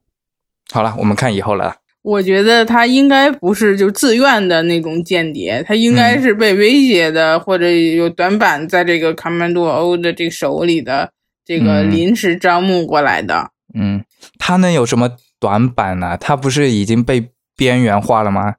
[0.70, 1.76] 好了，我们看以后了。
[2.06, 11.10] 我觉得他应该不是就自愿的那种间谍，他应该是被威胁的，或者有短板在这个卡曼多欧的这手里的
[11.44, 13.50] 这个临时招募过来的。
[13.74, 14.04] 嗯，
[14.38, 16.16] 他能有什么短板呢？
[16.16, 18.54] 他不是已经被边缘化了吗？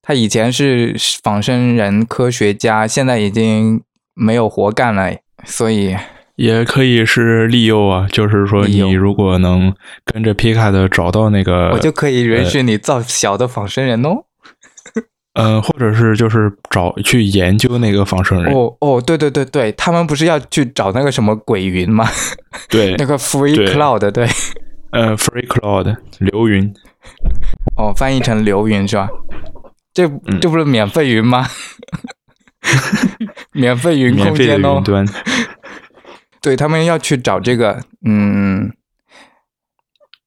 [0.00, 3.82] 他以前是仿生人科学家，现在已经
[4.14, 5.96] 没有活干了，所以。
[6.42, 9.72] 也可以是利诱啊，就是说你如果能
[10.04, 14.24] 跟着皮卡的找到那个，我就可以允许你造小的仿生人哦。
[15.34, 18.52] 嗯， 或者是就是找去研究那个仿生人。
[18.52, 22.08] 哦哦，对对对对，他们不是要去找那个什么鬼云吗？
[22.68, 24.26] 对， 那个 Free Cloud，对，
[24.90, 26.74] 呃，Free Cloud 流云。
[27.76, 29.08] 哦，翻译成流云是吧？
[29.94, 31.46] 这这不是免费云吗？
[33.54, 34.82] 免费云空间哦。
[36.42, 38.72] 对他们要去找这个，嗯，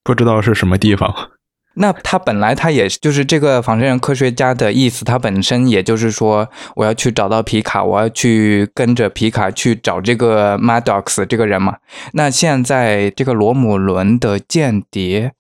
[0.02, 1.32] 不知道是什么地方。
[1.78, 11.80] 那他本来他也就是这个仿生人科学家的意思，他本身也就是说，我要去找到皮卡，我要去跟着皮卡去找这个 Maddox 这个人嘛。
[12.14, 15.34] 那现在这个罗姆伦的间谍，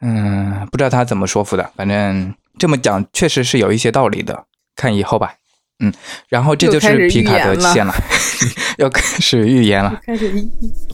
[0.00, 5.34] 嗯，不知道他怎么说服的，反正这么讲确实是有一些道理的，看以后吧。
[5.80, 5.92] 嗯，
[6.28, 7.94] 然后这就是皮卡德线了，
[8.78, 10.00] 要开始预言了。
[10.04, 10.28] 开始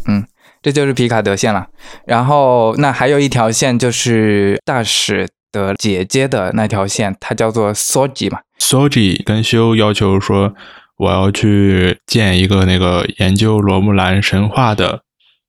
[0.07, 0.27] 嗯，
[0.63, 1.69] 这就是皮卡德线了。
[2.07, 8.41] 然后那还有一条线就是大使的姐姐的那条线，它叫做 Soji 嘛。
[8.59, 10.55] Soji 跟修要求说，
[10.99, 15.03] 我要去见一个那个研究罗木兰神话的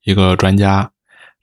[0.06, 0.92] 一个专家，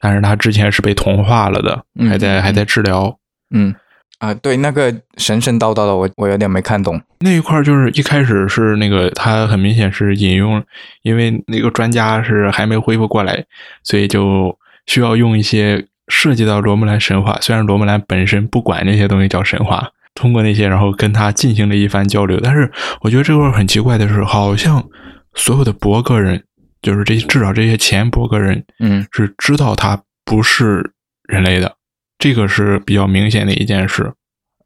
[0.01, 3.19] 但是他之前是被同化了的，还在还在治疗。
[3.55, 3.75] 嗯。
[4.23, 7.03] 啊，对，那个神神叨叨的，我我有点没看懂。
[7.19, 10.63] 那一块就是一开始是那个，他很明显是引用，
[11.03, 13.45] 因为那个专家是还没恢复过来，
[13.83, 14.57] 所以就
[14.87, 17.37] 需要用一些涉及到罗木兰神话。
[17.41, 22.39] 虽然罗木兰本身不管那些东西叫神话，通过那些然后跟他进行了一番交流。
[22.41, 24.89] 但是我觉得这块很奇怪的是，好像
[25.35, 26.45] 所有的博格人，
[26.81, 30.93] 就是这至少这些前博格人嗯是知道他不是
[31.25, 31.75] 人类的，
[32.23, 34.13] 这个是比较明显的一件事，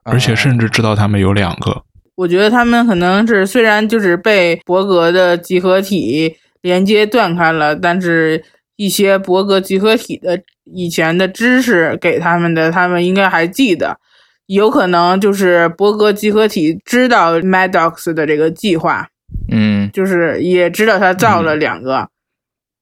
[0.02, 1.84] 而且甚至知道他们有两个。
[2.14, 8.44] 我觉得他们可能是虽然就是被伯格的集合体连接断开了，但是
[8.76, 13.98] 一些伯格集合体的以前的知识给他们的，他们应该还记得。
[14.44, 19.08] 有可能就是伯格集合体知道 Maddox 的这个计划，
[19.50, 22.06] 嗯就是也知道他造了两个、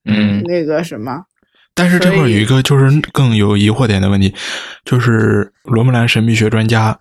[0.05, 1.23] 嗯那个什么，
[1.75, 4.33] 但是这块有一个就是更有疑惑点的问题，
[4.85, 6.99] 就是罗姆兰神秘学专家，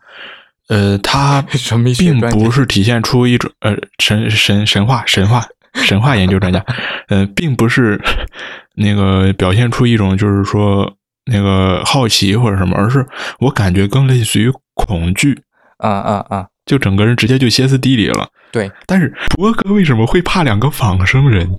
[0.67, 1.41] 呃，他
[1.97, 6.63] 并不是体现出一种呃神神神话神话 神话研究专家，
[7.07, 8.01] 呃，并不是
[8.75, 10.91] 那个表现出一种就是说
[11.25, 13.05] 那个好奇或者什么，而是
[13.39, 15.39] 我感觉更类似于恐惧，
[15.77, 18.27] 啊啊啊，就整个人直接就歇斯底里了。
[18.51, 21.49] 对，但是博格为什么会怕两个仿生人？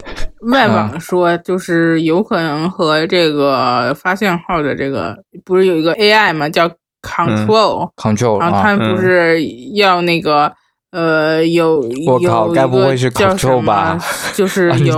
[0.53, 6.71] 外网说就是有可能和这个发现号的这个不是有一个 AI 嘛，叫
[7.03, 10.51] Control，、control 然后他啊，们不是要那个、
[10.91, 13.99] 呃有我靠有该不会是 Control 吧
[14.33, 14.97] 就是 有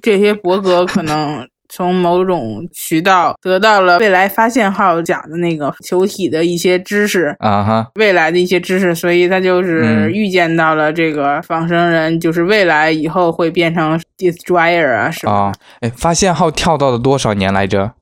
[0.00, 7.34] 这些博格可能从某种渠道得到了未来发现号讲的那个球体的一些知识。
[7.38, 15.38] 啊哈，未来的一些知识，所以他就是嗯预见到了这个仿生人，就是未来以后会变成 destroyer 啊什么的。
[15.38, 17.92] 啊，哎，发现号跳到了多少年来着？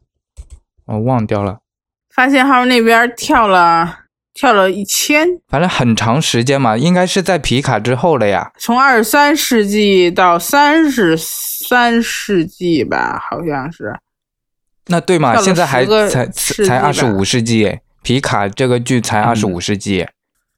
[0.87, 1.59] 我忘掉了，
[2.15, 3.99] 发现号那边跳了
[4.39, 8.53] 跳了一千，反正很长时间嘛，应该是在皮卡之后了呀。
[8.57, 13.97] 从二十三世纪到三十三世纪吧，好像是。
[14.87, 15.37] 那对嘛？
[15.39, 20.09] 现在还才才二十五世纪哎，皮卡这个剧才二十五世纪哎。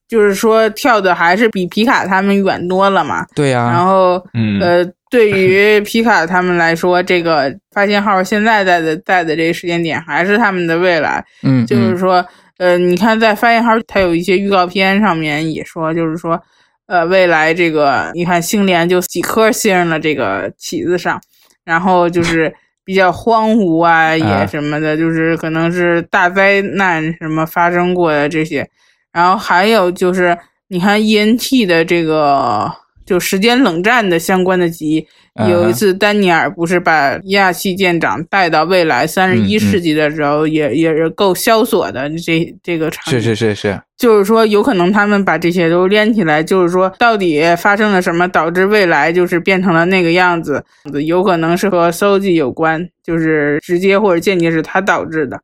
[0.07, 3.25] 就是说跳的还是比皮卡他们远多了嘛。
[3.35, 11.25] 对呀、然后，嗯呃，对于皮卡他们来说，这个发现号现在在的在的这个时间点还是他们的未来。
[11.43, 12.27] 嗯，就是嗯说，
[12.61, 16.39] 呃，你看在发现号，它有一些预告片上面也说，就是说，
[16.87, 21.19] 呃，未来这个你看星联就几颗星了这个旗子上，
[21.65, 28.69] 然后就是比较荒芜啊，也什么的，就是可能是大灾难什么发生过的这些，
[29.11, 30.37] 然后还有就是
[30.69, 32.71] 你看 ENT 的这个。
[33.11, 35.05] 就时间冷战的相关的集，
[35.49, 42.09] 有一嗯次丹尼尔不是把亚细舰长带到未来三十一世纪的时候，也也是够萧索的。
[42.21, 50.65] 这这个场景是是是是，就是说有可能他们把这些都连起来，就是说到底发生了什么，导致未来就是变成了那个样子，
[51.05, 55.41] 有可能是和 Soji 有关，就是直接或者间接是他导致的。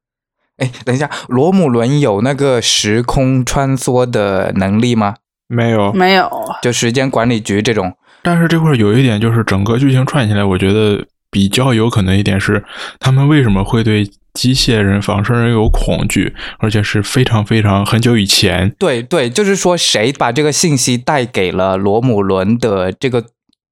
[0.58, 5.16] 哎，等一下，罗姆伦有那个时空穿梭的能力吗？
[5.48, 6.30] 没有，没有，
[6.62, 7.92] 就时间管理局这种？
[8.22, 12.64] 但是这块儿有一点，就是整个剧情串起来，我觉得比较有可能一点是，
[12.98, 14.04] 他们为什么会对
[14.34, 18.74] 机械人、仿生人有恐惧，而且是非常非常很久以前。
[18.78, 23.24] 对对，就是说谁把这个信息带给了罗姆伦的这个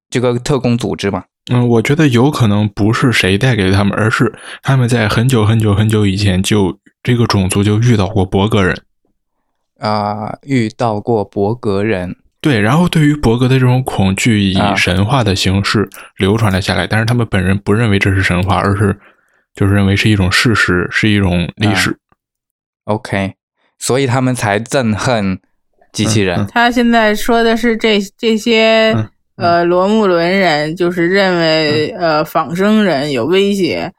[0.09, 1.25] 这个特工组织嘛？
[1.51, 4.33] 嗯，我觉得有可能不是谁带给他们，而是
[4.63, 8.75] 他们在很久很久很久以前就这个种族就遇到过博格人。
[9.79, 18.97] 啊、遇到过伯格人，对，然后对于伯格的这种恐惧以啊神话的形式流传了下来，但是他们本人不认为这是神话，而是
[19.53, 21.97] 就是认为是一种事实，是一种历啊史。
[22.85, 23.33] OK，
[23.79, 25.39] 所以他们才憎恨
[25.91, 26.39] 机器人。
[26.39, 33.91] 嗯他现在说的是这这些、嗯呃罗姆伦人，就是认为、呃仿生人有威胁。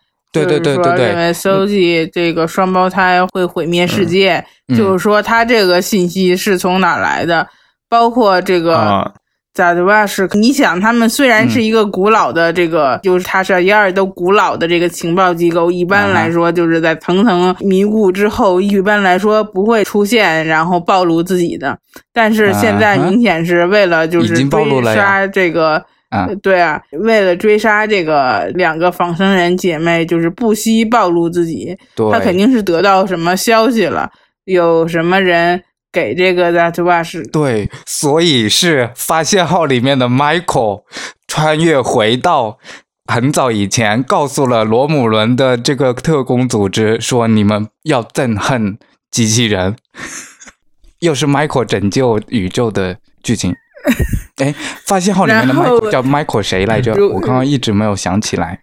[0.44, 7.46] 对对对对对就是说认为 Soji 这个双胞胎会毁灭世界，嗯就是说他这个信息是从哪儿来的？
[7.88, 9.12] 包括这个啊，
[9.54, 10.06] 咋的吧？
[10.06, 21.78] 是你想，他们虽然是一个古老的这个，就是他是一二都古老的这个情报机构，一般来说就是在层层迷雾之后，一般来说不会出现，然后暴露自己的。
[22.12, 25.84] 但是现在明显是为了就是追杀这个。
[26.10, 31.76] 啊呃对啊，为了追杀这个两个仿生人姐妹，就是不惜暴露自己。
[31.94, 34.10] 对，他肯定是得到什么消息了，
[34.44, 40.82] 有什么人给这个 That w a s 对，所以是发现号里面的 Michael
[41.26, 42.58] 穿越回到
[43.06, 48.78] 很早以前，告诉了罗姆伦的这个特工组织说：“你们要憎恨
[49.10, 49.76] 机器人。
[51.00, 53.54] ”又是 Michael 拯救宇宙的剧情。
[54.36, 54.54] 哎，
[54.84, 56.92] 发现号里面的然后 Michael 叫 Michael 谁来着？
[57.08, 58.60] 我刚刚一直没有想起来。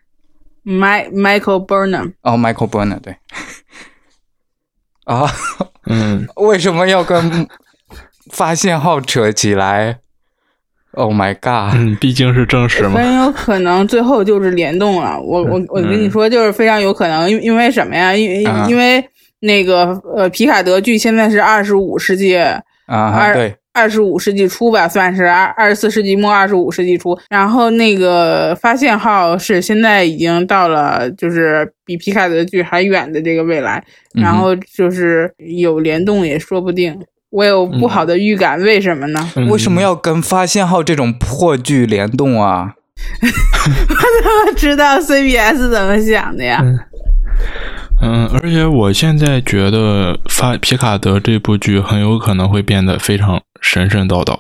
[0.66, 2.14] My Michael Burnham。
[2.22, 3.18] 哦，Michael Burner 对。
[5.05, 5.30] 啊，
[5.88, 7.47] 嗯，为什么要跟
[8.32, 9.99] 发现号扯起来
[10.93, 11.76] ？Oh my god！
[11.76, 15.20] 嗯，毕竟是正史嘛，很有可能最后就是联动了。
[15.20, 18.16] 我我我跟你说，就是非常有可能，因因为什么呀？
[18.16, 19.03] 因因为
[19.39, 22.38] 那个呃，皮卡德剧现在是二十五世纪
[22.86, 23.57] 啊，对。
[23.74, 27.18] 二十五世纪初吧，算是二二十四世纪末，二十五世纪初。
[27.30, 33.84] 然后那个发现号是现在已经到了，就是比皮卡德剧还远的这个未来。
[34.14, 36.98] 然后就是有联动也说不定。
[37.32, 39.32] 我有不好的预感，为什么呢？
[39.50, 42.76] 为什么要跟发现号这种破剧联动啊？
[43.24, 46.64] 我怎么知道 CBS 怎么想的呀？
[48.04, 53.42] 嗯，而且我现在觉得发皮卡德这部剧很有可能会变得非常。
[53.64, 54.38] 神神叨叨，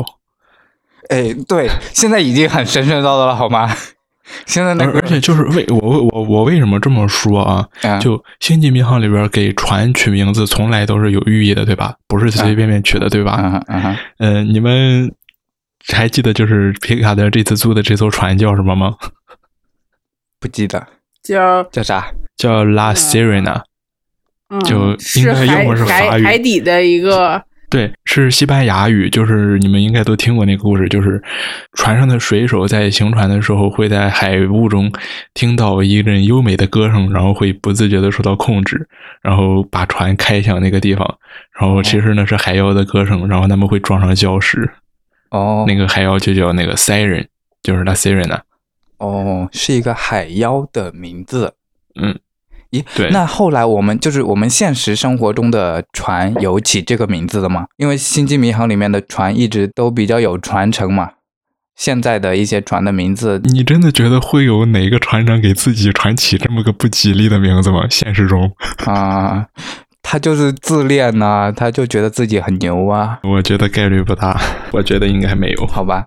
[1.09, 3.73] 哎，对，现在已经很神神叨叨了，好吗？
[4.45, 7.67] 现在那而且就是为我我我为什么这么说啊？
[7.99, 11.95] 就《星际迷航》里边给船取名字从来都是有寓意的，对吧？
[12.07, 13.61] 不是随随便便取的，对吧？
[13.67, 15.13] 嗯嗯，你们
[15.93, 18.95] 还记得就是皮卡德这次租的这艘船叫什么吗？
[20.39, 20.85] 不记得，
[21.21, 22.11] 叫叫啥？
[22.37, 23.61] 叫 La Serena，
[24.65, 27.43] 就应该要么是海海底的一个。
[27.73, 31.19] 对，是西班牙语，就是你们应该都听过那个故事，就是
[31.73, 34.91] 船上的水手在行船的时候，会在海雾中
[35.33, 38.87] 听到一阵优美的歌声，然后会不自觉的受到控制，
[39.23, 41.17] 然后把船开向那个地方，
[41.59, 44.69] 然后其实那是海妖的歌声，然后他们会撞上礁石。
[45.31, 47.25] 哦，那个海妖就叫那个 Siren，
[47.63, 48.41] 就是 La Sirena。
[48.99, 51.55] 哦，是一个海妖的名字。
[51.99, 52.19] 嗯。
[52.73, 57.67] 咦，那后来我们就是我们现实生活中的船有起这个名字的吗？
[57.77, 61.11] 因为《星际迷航》里面的船一直都比较有传承嘛。
[61.75, 67.85] 现在的一些船的名字，你真的觉得会有哪个船长给自己船起这么个不吉利的名字吗？
[67.89, 68.51] 现实中
[68.85, 69.47] 啊，
[70.03, 73.19] 他就是自恋呐，他就觉得自己很牛啊。
[73.23, 74.39] 我觉得概率不大，
[74.71, 75.65] 我觉得应该没有。
[75.65, 76.05] 好吧，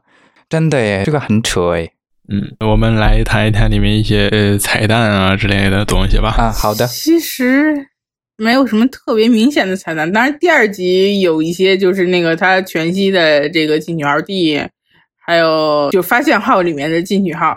[0.48, 1.90] 真的耶，这个很扯诶。
[2.28, 6.34] 嗯，我们来谈一谈里面一些呃彩蛋啊之类的东西吧。
[6.36, 6.86] 啊，好的。
[6.86, 7.72] 其实
[8.36, 14.60] 没有什么特别明显的彩蛋，当然第二集有一些，就是那个他全息的这个进取号 D，
[15.24, 17.56] 还有就发现号里面的进取号。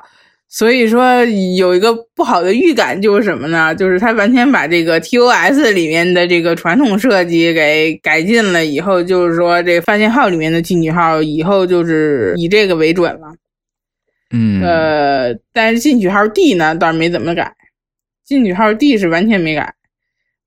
[0.51, 1.23] 所以说
[1.57, 3.73] 有一个不好的预感就是什么呢？
[3.75, 13.33] 就是他完全把这个 TOS 里面的这个传统设计给改进了以后，就是说这发现号里面的进取号以后就是以这个为准了。
[14.31, 17.51] 嗯呃，但是进取号 D 呢倒是没怎么改，
[18.25, 19.73] 进取号 D 是完全没改。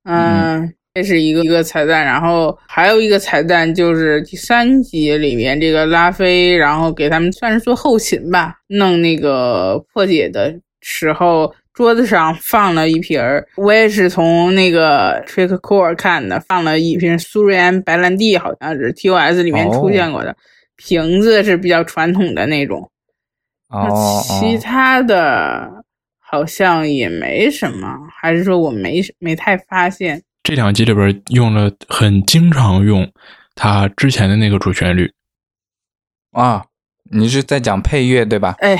[0.04, 20.36] 嗯，这是一个一个彩蛋，然后还有一个彩蛋就是第三集里面这个拉菲，然后给他们算是做后勤吧，弄那个破解的时候，桌子上放了一瓶儿，我也是从那个 Trick Core 看的，放了一瓶苏瑞安白兰地，好像是 TOS 里面出现过的，
[20.76, 22.88] 瓶子是比较传统的那种。
[23.72, 25.84] 哦，其他的
[26.20, 30.22] 好像也没什么，还是说我没没太发现？
[30.42, 33.10] 这两集里边用了很经常用
[33.54, 35.10] 他之前的那个主旋律
[36.32, 36.64] 啊，
[37.10, 38.56] 你是在讲配乐对吧？
[38.58, 38.78] 哎，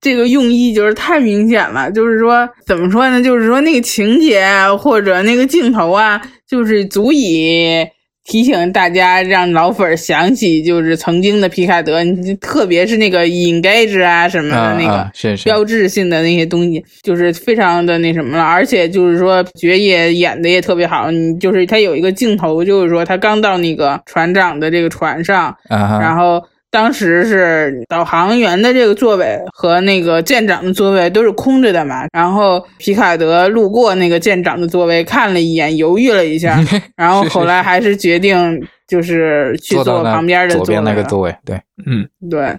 [0.00, 3.22] 这个用意就是太明显了，就是说怎么说呢？
[3.22, 4.46] 就是说那个情节
[4.78, 7.86] 或者那个镜头啊，就是足以。
[8.26, 12.00] 提醒大家，让老粉想起就是曾经的皮卡德，
[12.40, 15.10] 特别是那个 engage 啊什么的那个
[15.44, 18.42] 标志性的那些东西，就是非常的那什么了。
[18.42, 26.42] 而且就是说，爵爷演的也特别好，你就是他有一个镜头，就是说他刚到那个船长的这个船上，然后。
[26.70, 36.58] 当时是导航员的这个座位和那个舰长的座位都是空着的嘛，然后皮卡德路过那个舰长的座位看了一眼，犹豫了一下，
[36.96, 41.34] 然后后来还是决定就是去坐旁边的左边那个座位。
[41.44, 42.54] 对，嗯，对，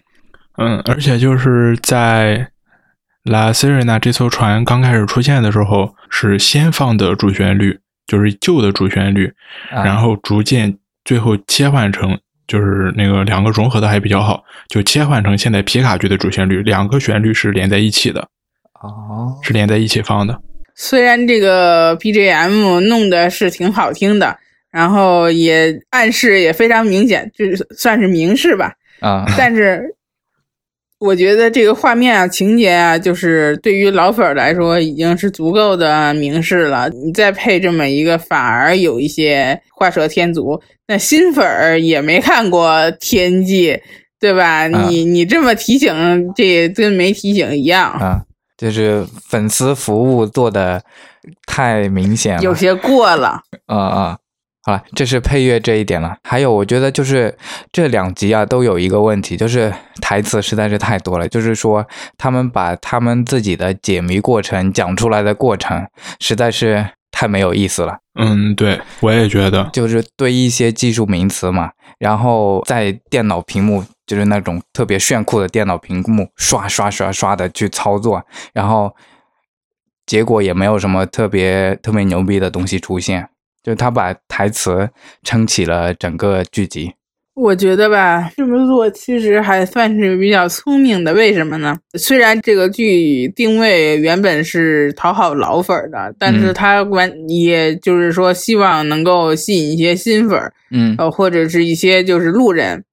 [0.57, 2.47] 嗯，而且就是在
[3.23, 7.77] 拉塞瑞娜这艘船刚开始出现的时候，是先放的主旋律，
[8.07, 9.31] 就是旧的主旋律，
[9.69, 12.17] 然后逐渐最后切换成。
[12.47, 18.21] 就是那个两个融合的还比较好，就切换成现在皮卡剧的主旋律，两个旋律是连在一起的，
[18.81, 20.39] 哦，是连在一起放的。
[20.75, 24.37] 虽然这个 BGM 弄的是挺好听的，
[24.71, 29.93] 然后也暗示也非常明显，就是算是明示吧，啊，但是。
[30.99, 36.89] 我觉得这个画面啊、情节啊，就是对于老粉来说已经是足够的明示了。
[36.89, 40.59] 你再配这么一个，反而有一些画蛇添足。
[40.87, 42.69] 那新粉儿也没看过
[42.99, 43.73] 《天际》，
[44.19, 44.67] 对吧？
[44.67, 48.21] 你你这么提醒，这跟没提醒一样啊。
[48.57, 50.81] 就是粉丝服务做的
[51.45, 53.39] 太明显了，有些过了。
[53.67, 54.17] 啊啊，
[54.67, 56.17] 好了，这是配乐这一点了。
[56.23, 57.37] 还有，我觉得就是
[57.71, 61.25] 这两集啊，都有一个问题，就是台词实在是太多了。
[61.25, 61.87] 就是说，
[62.17, 65.87] 他们把他们自己的解谜过程讲出来的过程，
[66.19, 67.99] 实在是太没有意思了。
[68.19, 78.93] 嗯，对，我也觉得，就是对一些技术名词嘛，然后在电脑屏幕，就是那种特别炫酷的电脑屏幕，刷刷刷刷的去操作，然后
[80.05, 83.29] 结果也没有什么特别特别牛逼的东西出现。
[83.67, 84.89] 就他把台词
[85.23, 86.89] 撑起了整个剧集，
[87.33, 91.13] 我觉得吧，这么做其实还算是比较聪明的。
[91.13, 91.77] 为什么呢？
[91.95, 100.41] 虽然这个剧定位原本是讨好老粉的，但是他完，也就是说希望能够吸引一些新粉，
[100.71, 102.85] 嗯，呃，或者是一些就是路人，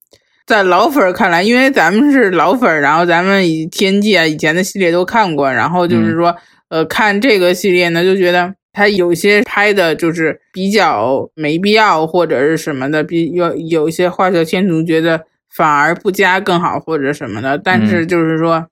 [0.45, 6.35] 在老粉看来，因为咱们是老粉，然后咱们以天际啊以前的系列都看过，然后就是说，
[6.67, 8.53] 呃，看这个系列呢，就觉得。
[8.75, 15.23] 他有些拍的就是比较没必要，或者是什么的，比有有一些画蛇添足，觉得
[15.55, 17.57] 反而不加更好，或者什么的。
[17.57, 18.67] 但是就是说，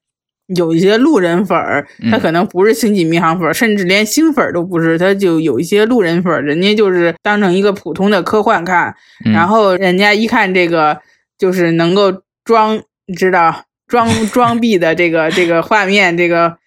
[0.54, 8.94] 有一些路人粉儿，他可能不是星际迷航粉，甚至连星粉都不是，他就有一些路人粉，人家就是当成一个普通的科幻看，
[9.32, 11.00] 然后人家一看这个，
[11.38, 12.12] 就是能够
[12.44, 16.58] 装，你知道装装逼的这个这个画面，这个。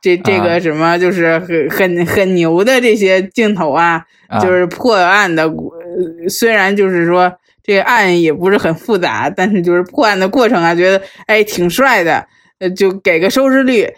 [0.00, 4.04] 这这个什么就是很很很牛的这些镜头啊，
[4.40, 5.52] 就是破案的，
[6.28, 7.32] 虽然就是说
[7.64, 12.24] 这个案也不是很复杂，但是就是破案的过程啊，觉得哎挺帅的，
[12.60, 13.88] 呃，就给个收视率，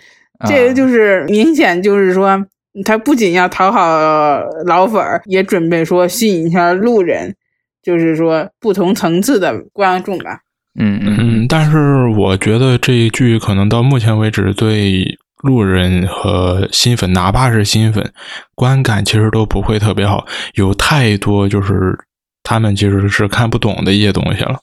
[0.48, 2.46] 这个就是明显就是说
[2.86, 7.34] 他不仅要讨好老粉儿，也准备说吸引一下路人，
[7.82, 10.40] 就是说不同层次的观众吧。
[10.78, 15.18] 嗯嗯，但是我觉得这一剧可能到目前为止对。
[15.42, 18.12] 路人和新粉，哪怕是新粉，
[18.54, 20.26] 观感其实都不会特别好。
[20.54, 21.98] 有太多就是
[22.42, 24.60] 他们其实是看不懂的一些东西了，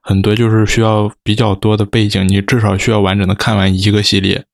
[0.00, 4.44] 很多就是需要比较多的背景，你至少需要完整的看完一个系列，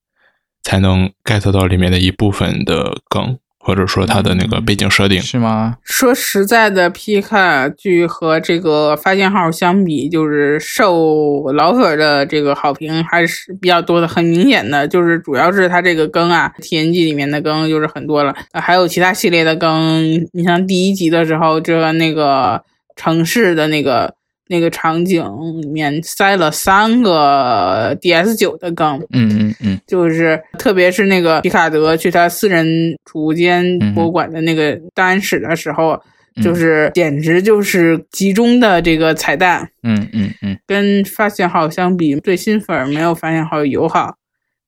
[0.63, 3.39] 才能 get 到里面的一部分的梗。
[3.65, 5.77] 或者说它的那个背景设定是吗？
[5.85, 14.09] 说实在的，皮卡剧和这个发现号相比，就是受老粉的这个好评还是比较多的。
[14.09, 20.27] 很明显的就是，主要是它这个更啊，TNG 里面的更就是很多了，还有其他系列的更。
[20.33, 22.63] 你像第一集的时候，这那个
[22.97, 24.15] 城市的那个。
[24.53, 25.25] 那个场景
[25.63, 35.99] 里面塞了三个 DS 九的梗，嗯嗯嗯，就是特别是那个皮卡德去他私人储物间博物馆的那个档案室的时候，
[36.43, 44.15] 就是简直就是集中的这个彩蛋，嗯嗯嗯，跟发现号相比，对新粉没有发现号友好，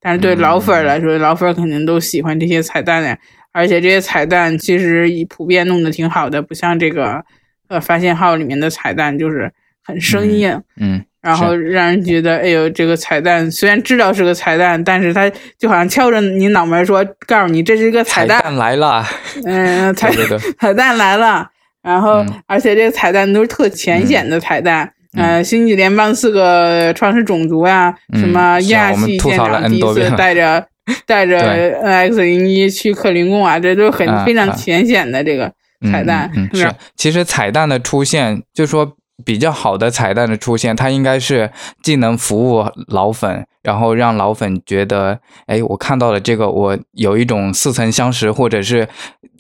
[0.01, 3.18] 但是对老粉来说，老粉肯定都喜欢这些彩蛋的，
[3.53, 7.22] 而且这些彩蛋其实普遍弄得挺好的，不像这个
[7.68, 9.53] 呃发现号里面的彩蛋就是。
[9.85, 19.05] 很生硬，嗯，然后让人觉得，哎呦，这个彩蛋虽然知道是个彩蛋，但是他就好像敲着你脑门说，告诉你这是一个彩蛋来了，
[19.45, 20.11] 嗯， 彩
[20.59, 21.47] 彩蛋来了，
[21.82, 30.66] 然后而且这个彩蛋都是特浅显的彩蛋，呃，星际联邦四个创始种族呀，什么亚系舰长第一次带着
[31.07, 31.39] 带着
[31.82, 35.53] N X 零一去克林贡啊，这都很非常浅显的这个
[35.91, 38.97] 彩蛋，是，其实彩蛋的出现就说。
[39.23, 41.51] 比较好的彩蛋的出现，它应该是
[41.83, 48.89] 既能服务老粉，然后让老粉觉得，哎，我看到了这个，我有一种似曾相识，或者是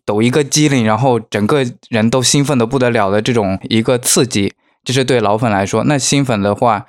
[0.04, 4.52] 抖一个机灵，然后整个人都兴奋的不得了的这种一个刺激，
[4.84, 5.84] 这是对老粉来说。
[5.84, 6.86] 那新粉的话。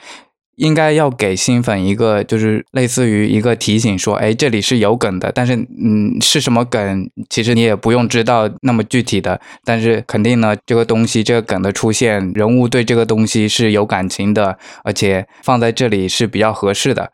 [0.55, 17.11] 应该要给新粉一个，就是类似于一个提醒，说，哎，这里是有梗的，但是，嗯，是什么梗，其实你也不用知道那么具体的，但是肯定呢，这个东西，这个梗的出现，人物对这个东西是有感情的，而且放在这里是比较合适的，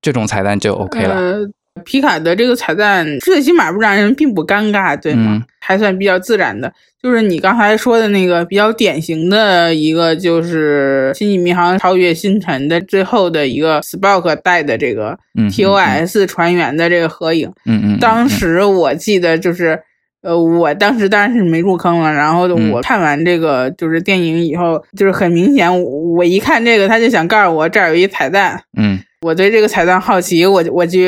[0.00, 1.50] 这种彩蛋就 OK 了。
[1.78, 5.42] 皮卡的这个彩蛋，最起码不让人并不尴尬，对吗？
[5.60, 6.72] 还算比较自然的。
[7.00, 17.48] 就是你刚才说的那个比较典型的一个，就是《星际迷航：超越星辰》的最后的一个 Spock 带的这个 TOS 船员的这个合影。
[17.66, 17.98] 嗯嗯。
[18.00, 19.78] 当时我记得就是，
[20.22, 22.12] 呃，我当时当然是没入坑了。
[22.12, 28.60] 然后我看完这个就是电影以后，就是很明显，我一看这个，他就想告诉我这儿有一彩蛋。
[28.76, 28.98] 嗯。
[29.20, 30.98] 我对这个彩蛋好奇，我我就。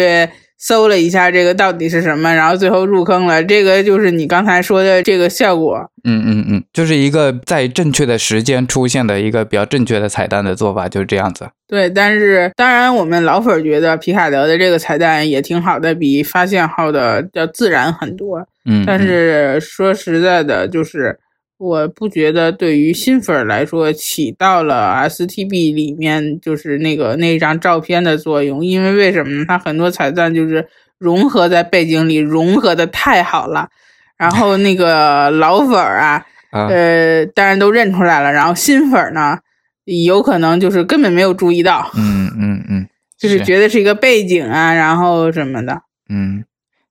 [0.62, 3.42] 搜了一下这个到底是什么，然后最后入坑了。
[3.42, 5.90] 这个就是你刚才说的这个效果。
[6.04, 11.48] 嗯嗯嗯，就是一个在正确的时间出现的一个比较正确的彩蛋的做法，就是这样子。
[11.66, 18.46] 对，但是当然我们老粉觉得皮卡德的这个彩蛋也挺好的，比发现号的要自然很多。
[18.66, 21.18] 嗯，但是说实在的，就是
[21.60, 29.44] 我不觉得对于新粉来说起到了 STB 里面就是那个那张照片的作用，因为为什么呢？
[29.46, 33.68] 它很多彩蛋就是融合在背景里，融合的太好了。
[34.16, 38.32] 然后那个 老粉儿啊，呃，当然都认出来了。
[38.32, 39.38] 然后新粉呢，
[39.84, 41.90] 有可能就是根本没有注意到。
[41.94, 42.88] 嗯嗯嗯，
[43.18, 45.82] 就是觉得是一个背景啊，然后什么的。
[46.08, 46.42] 嗯，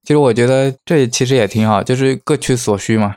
[0.04, 3.16] 其实我觉得这其实也挺好，就是各取所需嘛。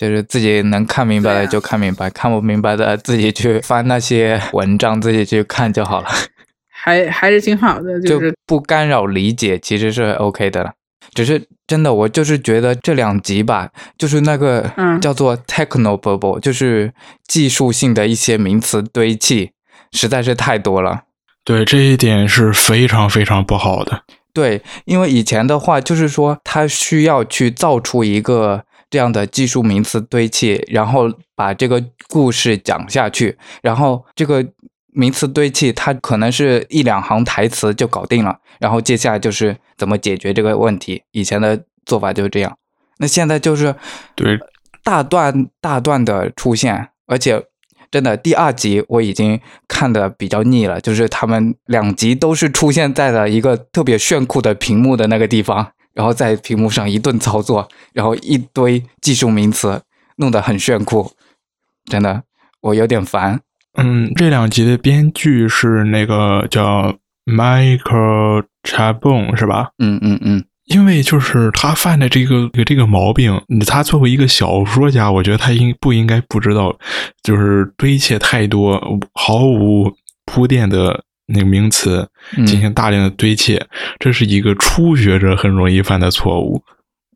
[0.00, 6.08] 就是自己能看明白的就看明白，看不明白的自己去翻那些文章，自己去看就好了。
[6.72, 10.72] 还还是挺好的，就是不干扰理解，其实是 OK 的了。
[11.12, 14.72] 只是真的，我就是觉得这两集吧，就是那个
[15.02, 16.94] 叫做 techno bubble，就是
[17.28, 19.50] 技术性的一些名词堆砌，
[19.92, 21.02] 实在是太多了。
[21.44, 24.04] 对这一点是非常非常不好的。
[24.32, 28.64] 对，因为以前的话，就是说他需要去造出一个。
[28.90, 34.44] 这样的技术名词堆砌，然后把这个故事讲下去，然后这个
[34.92, 41.04] 名词堆砌，它可能是一两行台词就搞定了，然后接下来就是怎么解决这个问题。
[41.12, 42.58] 以前的做法就是这样，
[42.98, 43.76] 那现在就是
[44.16, 44.36] 对
[44.82, 47.44] 大段大段的出现，而且
[47.92, 55.72] 真的第二集我已经看的比较腻了，就是他们两集都是出现在了一个特别炫酷的屏幕的那个地方。
[55.94, 59.82] 然后在屏幕上一顿操作，然后一堆技术名词，
[60.16, 61.12] 弄得很炫酷，
[61.86, 62.22] 真的
[62.60, 63.40] 我有点烦。
[63.74, 66.94] 嗯，这两集的编剧是那个叫
[67.26, 69.70] Michael Chabon 是吧？
[69.78, 76.76] 嗯嗯嗯，因为就是他犯的这个这个毛病，他作为一个小说家，我觉得他应不应该不知道，
[77.22, 78.80] 就是堆砌太多
[79.14, 79.92] 毫无
[80.24, 81.04] 铺垫的。
[81.30, 82.08] 那个名词
[82.46, 83.60] 进行大量的堆砌，
[83.98, 86.62] 这是一个初学者很容易犯的错误。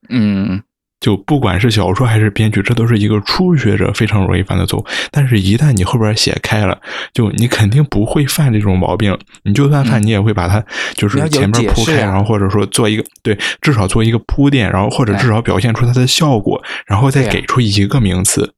[0.08, 0.62] 嗯，
[1.00, 4.86] 就不管是小说还是编剧，这都是一个初学者非常容易犯的错误。
[5.10, 6.78] 但是，一旦你后边写开了，
[7.12, 9.16] 就你肯定不会犯这种毛病。
[9.42, 18.54] 你就算犯，你也会把它就是前面铺开，然后或者说做一个对，至少做一个铺垫，然后或者至少表现出它的效果，然后再给出一个名词，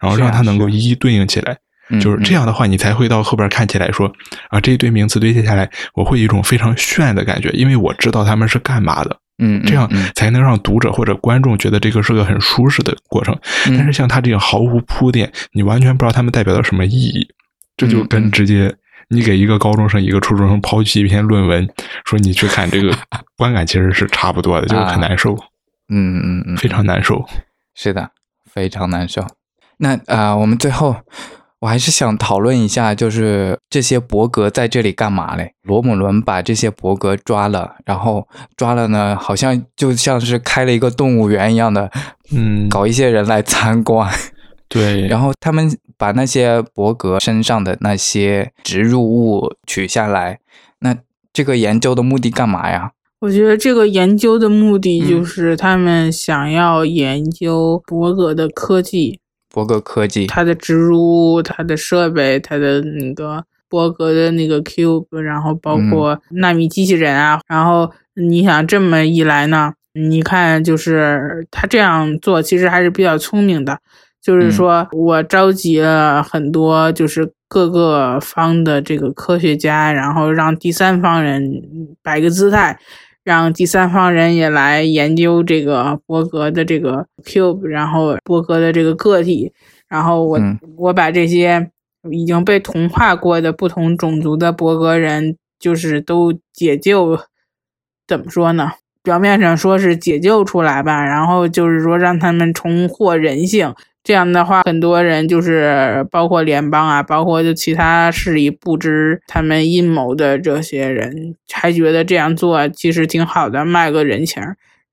[0.00, 1.58] 然后让它能够一一对应起来。
[1.98, 4.12] 就是这样的话，你才会到后边看起来说
[4.50, 9.16] 啊，这一堆名词堆砌下来，我会有一种非常炫的感觉，因为我知道他们是干嘛的。
[9.42, 13.34] 嗯，这样才能让读者或者观众觉得这个是个很舒适的过程。
[13.68, 17.26] 但是像他这样毫无铺垫，你完全不知道他们代表了什么意义，
[17.74, 18.76] 这就跟直接
[19.08, 21.66] 你给一个高中生、一个初中生抛弃一篇论文，
[22.04, 22.94] 说你去看这个
[23.38, 25.32] 观感，其实是差不多的，就是很难受。
[25.88, 27.26] 嗯嗯嗯，非常难受。
[27.74, 28.10] 是的，
[28.52, 29.26] 非常难受。
[29.78, 30.94] 那啊，我们最后。
[31.60, 35.52] 我还是想讨论一下，就是这些伯格在这里干嘛嘞？
[35.62, 41.90] 罗姆伦把这些伯格抓了，然后抓了呢，好像就像是开了一个动物园一样的，
[42.34, 44.10] 嗯，搞一些人来参观。
[44.68, 50.38] 对，然后他们把那些伯格身上的那些植入物取下来，
[50.78, 50.96] 那
[51.30, 52.92] 这个研究的目的干嘛呀？
[53.20, 59.19] 我觉得这个研究的目的就是他们想要研究伯格的科技。
[59.52, 69.74] 博格科技，它的植入、它的设备、它的那个博格的那个 Cube，然后包括纳米机器人啊，然后你想这么一来呢？
[69.92, 73.78] 你看，就是他这样做其实还是比较聪明的，
[74.22, 81.42] 就是说我召集了很多就是各个方的这个科学家，然后让第三方人
[82.02, 82.78] 摆个姿态。
[83.22, 89.52] 让第三方人也来研究这个伯格的这个 cube，然后伯格的这个个体，
[89.88, 90.40] 然后我
[90.76, 91.70] 我把这些
[92.10, 97.18] 已经被同化过的不同种族的伯格人，就是都解救，
[98.06, 98.72] 怎么说呢？
[99.02, 103.74] 表面上说是解救出来吧，然后就是说让他们重获人性。
[104.02, 114.42] 这样的话，很多人就是包括联邦啊，包括就其他势力不知他们阴谋的这些人，还觉得这样做其实挺好的，卖个人情。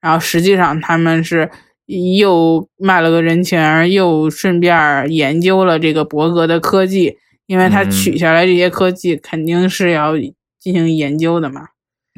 [0.01, 1.49] 然后实际上他们是
[1.85, 10.17] 又卖了个人情，又顺便研究了这个伯格的科技，因为他取下来这些科技肯定是要
[10.59, 11.69] 进行研究的嘛。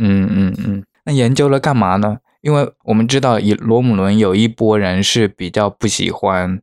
[0.01, 2.17] 嗯嗯嗯，那研究了干嘛呢？
[2.41, 6.59] 因为我们知道，以罗姆伦有一波人是比较不喜欢。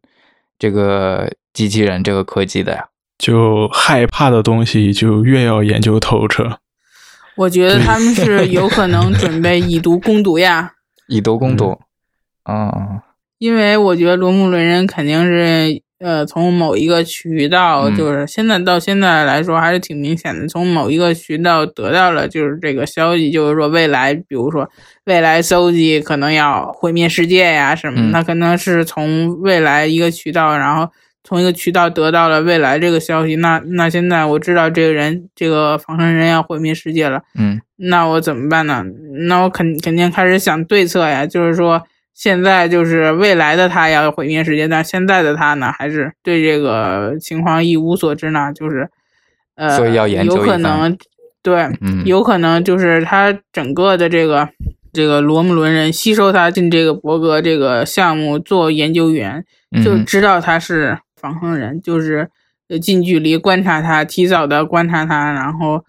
[0.59, 2.89] 这个机器人这个科技的呀，
[3.19, 6.59] 就害怕的东西就越要研究透彻。
[7.37, 10.73] 我觉得他们是有可能 准备以毒攻毒呀，
[11.09, 11.79] 以毒攻毒。
[12.45, 13.03] 啊，
[13.39, 17.97] 因为我觉得罗姆伦人肯定是呃，从某一个渠道，嗯。
[17.97, 24.69] 就是现在到现在来说还是挺明显的，从某一个渠道得到了就是这个消息，就是说未来，比如说
[25.05, 28.11] 未来搜集可能要毁灭世界呀什么，嗯。
[28.11, 30.91] 那可能是从未来一个渠道，然后
[31.25, 37.59] 从一个渠道得到了未来这个消息，那那现在我知道这个人这个仿生人要毁灭世界了，嗯。
[37.79, 38.85] 那我怎么办呢？
[39.29, 41.83] 那我肯肯定开始想对策呀，就是说
[42.17, 48.89] 现在就是未来的他要毁灭世界，但现在的他呢，还是对这个情况一无所知呢，就是
[49.55, 50.97] 呃，所以要研究有可能
[51.43, 54.49] 对，嗯，有可能就是他整个的这个
[54.95, 59.45] 这个罗姆伦人吸收他进这个伯格这个项目做研究员，
[59.85, 62.31] 就嗯知道他是仿生人，就是
[62.71, 65.85] 呃近距离观察他，提早的观察他，然后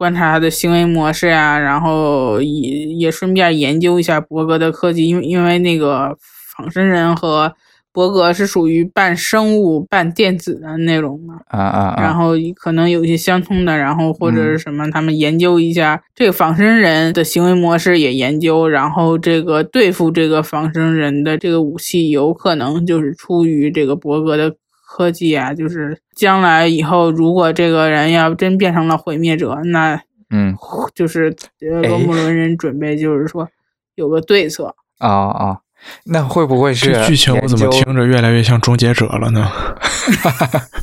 [0.00, 6.16] 观察他的行为模式呀、然后也也顺便研究一下伯格的科技，因为因为那个
[6.56, 7.52] 仿生人和
[7.92, 24.54] 伯格是属于半生物半电子的那种嘛，啊啊啊，然后可能有一些相通的，然后或者是嗯什么，他们研究一下这个仿生人的行为模式也研究，然后这个对付这个仿生人的这个武器，有可能就是出于这个伯格的
[24.92, 30.56] 科技啊，就是将来以后如果这个人要真变成了毁灭者，那嗯
[30.92, 33.48] 就是罗姆伦人准备就是说
[33.94, 34.74] 有个对策。
[34.98, 35.58] 啊啊，
[36.06, 39.48] 那会不会是这剧情我怎么听着越来越像终结者了呢？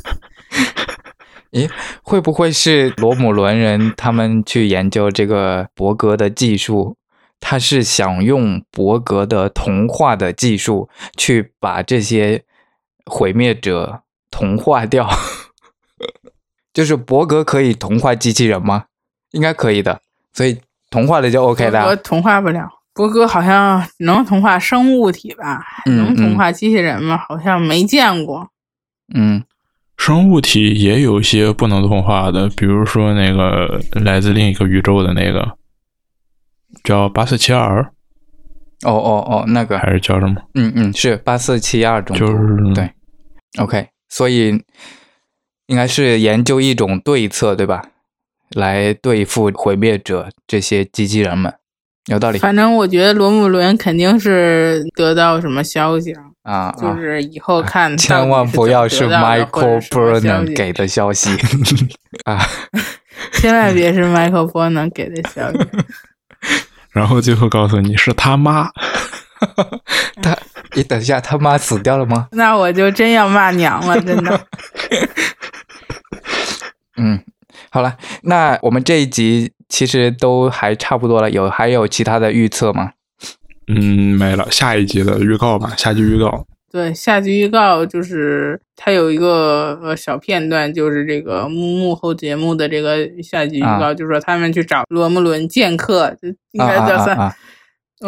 [1.51, 1.69] 咦，
[2.01, 6.95] 会不会是罗姆伦人他们去研究这个伯格的技术？
[7.39, 12.43] 他是想用伯格的童话的技术去把这些
[13.09, 15.07] 毁灭者同化掉。
[16.73, 18.85] 就是伯格可以同化机器人吗？
[19.31, 19.99] 应该可以的，
[20.31, 21.85] 所以同化了就 OK 的啊。
[21.85, 25.65] 伯格同化不了，伯格好像能同化生物体吧？
[25.85, 27.17] 嗯能同化机器人吗？
[27.27, 28.49] 好像没见过。
[29.15, 29.43] 嗯
[29.97, 35.57] 生物体也有些不能同化的，比如说那个来自另一个宇宙的那个
[36.83, 37.81] 叫八四七二，
[38.83, 40.35] 哦哦哦，那个还是叫什么？
[40.53, 42.91] 嗯嗯，是八四七二中毒，就是对
[43.57, 44.63] ，OK，所以
[45.67, 47.83] 应该是研究一种对策，对吧？
[48.51, 51.53] 来对付毁灭者这些机器人们，
[52.05, 56.95] 有道理反正我觉得罗姆伦肯定是得到什么消息了，啊就啊！
[56.95, 61.29] 是以后看 千万不要是 Michael 什么消 Burnham 息给的消息
[62.23, 62.39] 啊！
[63.33, 65.59] 千万别是麦克波能给的消息。
[66.91, 68.71] 然后最后告诉你是他妈，
[70.21, 70.36] 他，
[70.77, 72.27] 你等一下，他妈死掉了吗？
[72.31, 74.39] 那我就真要骂娘了，真的。
[76.97, 77.19] 嗯，
[77.71, 82.91] 好了，那我们这一集其实都还差不多了，有还有其他的预测吗？
[83.67, 84.47] 嗯，没了。
[84.51, 86.45] 下一集的预告吧，下集预告。
[86.71, 97.35] 对，下集预告就是它有一个呃小片段，就是这个幕幕后节目的这个下集预告，啊就是说他们去找罗姆伦剑客，就应该啊叫算、啊啊啊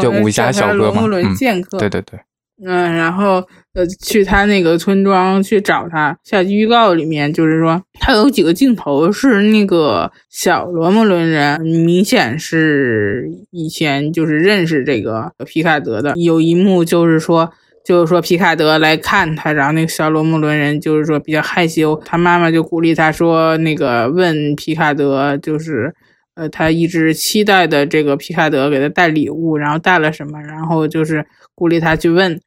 [0.02, 1.80] 就武侠小哥嘛罗姆伦嗯剑客。
[1.80, 2.20] 对对对，
[2.66, 3.44] 嗯，然后
[3.74, 6.18] 呃，去他那个村庄去找他。
[6.24, 16.14] 下集预告里面就是说，他有几个镜头是那个小罗姆伦人，明显是以前就是认识这个皮卡德的。
[16.16, 17.52] 有一幕就是说。
[17.86, 25.92] 就是说，皮卡德来看他，然后那个小罗姆伦人就是说比较害羞，他妈妈就鼓励他说，那个问皮卡德，就是
[26.36, 32.40] 呃，他一直期待的这个皮卡德给他带礼物，然后带了什么，然后就是鼓励他去问，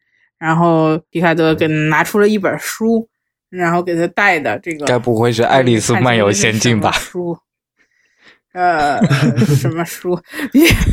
[0.43, 3.09] 然后皮卡德给拿出了一本书，
[3.49, 6.91] 然后给他带的这个，该不会是《爱丽丝漫游仙境》吧？
[6.91, 7.39] 书，
[8.53, 9.01] 呃，
[9.55, 10.21] 什么书？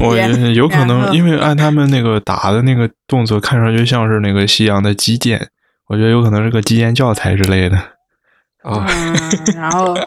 [0.01, 5.49] 我觉得有可能，因为按他们那个打的那个动作，看上去像是那个西洋的击剑，
[5.87, 7.75] 我觉得有可能是个击剑教材之类的。
[8.61, 9.15] 哦，嗯，
[9.55, 9.97] 然后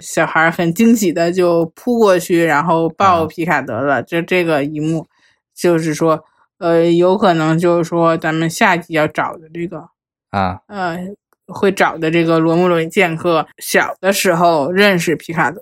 [0.00, 4.02] 小孩很惊喜的就扑过去，然后抱嗯皮卡德了。
[4.02, 5.06] 这这个一幕
[5.54, 6.24] 就是说，
[6.62, 9.88] 呃，有可能就是说咱们下集要找的这个，
[10.30, 10.96] 啊，呃，
[11.48, 15.60] 会找的这个罗姆伦剑客，小的时候认识皮卡德，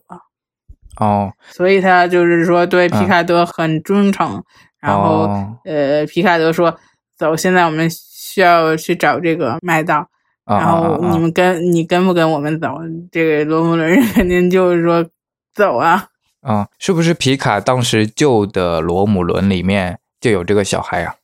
[0.98, 4.42] 哦，所以他就是说对皮嗯卡德很忠诚。
[4.80, 6.74] 然后，哦呃，皮卡德说
[7.14, 10.08] ：“走，现在我们需要去找这个麦道。”
[10.44, 12.78] 啊然后你们跟你跟不跟我们走？
[13.12, 15.06] 这个罗姆伦人肯定就是说
[15.54, 16.06] 走啊。
[16.40, 21.14] 啊，是不是皮卡当时救的罗姆伦里面就有这个小孩啊？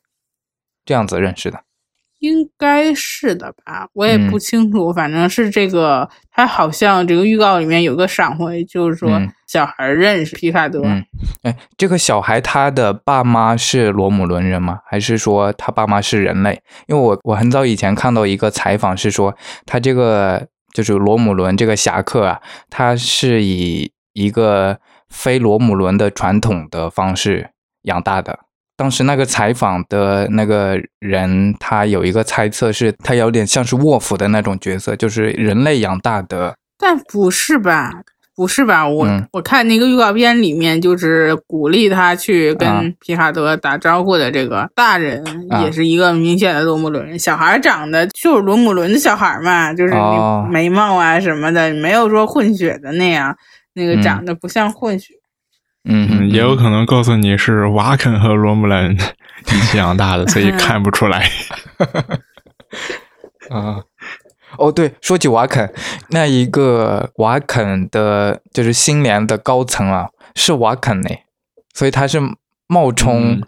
[0.84, 1.60] 这样子认识的。
[2.20, 10.80] 应该是的吧，我也嗯不清楚，反正是这个，他好像这个预告里面有个闪回，就是说，嗯小孩认识皮卡德。
[10.82, 11.04] 嗯，
[11.42, 14.80] 哎，这个小孩他的爸妈是罗姆伦人吗？
[14.86, 16.62] 还是说他爸妈是人类？
[16.86, 19.36] 因为我我很早以前看到一个采访是说，
[19.66, 22.40] 他这个就是罗姆伦这个侠客啊，
[22.70, 24.80] 他是以一个
[25.10, 27.50] 非罗姆伦的传统的方式
[27.82, 28.45] 养大的。
[28.76, 36.54] 当时那个采访的那个人，他有一个猜测是，他有点像是沃夫的那种角色，就是人类养大的。
[36.78, 37.90] 但不是吧？
[38.36, 38.86] 不是吧？
[38.86, 47.18] 我、嗯我看那个预告片里面，就是鼓励他去啊跟皮卡德打招呼的这个大人，啊也是一个明显的罗姆伦人。
[47.18, 49.94] 小孩长得就是罗姆伦的小孩嘛，就是
[50.50, 53.34] 眉毛啊什么的，没有说混血的那样，
[53.72, 55.14] 那个嗯长得不像混血。
[55.14, 55.24] 嗯
[55.86, 61.30] 嗯，也有可能告诉你是瓦肯和罗姆兰一起养大的，所以看不出来。
[63.50, 63.82] 啊。
[64.58, 65.70] 哦，对，说起瓦肯，
[66.10, 71.10] 那一个瓦肯的，就是新联的高层啊，是瓦肯呢，
[71.74, 72.18] 所以他是
[72.66, 73.42] 冒充嗯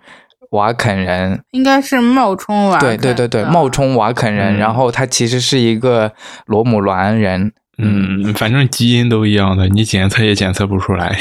[0.50, 1.42] 瓦肯人。
[1.52, 6.12] 应该是冒充瓦对肯对对对，的冒充瓦肯人，嗯然后他其实是一个
[6.44, 7.52] 罗姆兰人。
[7.78, 11.18] 嗯，反正基因都一样的，你检测也检测不出来。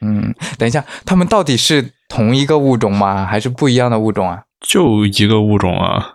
[0.00, 3.24] 嗯，等一下，他们到底是同一个物种吗？
[3.24, 4.42] 还是不一样的物种啊？
[4.60, 6.14] 就一个物种啊，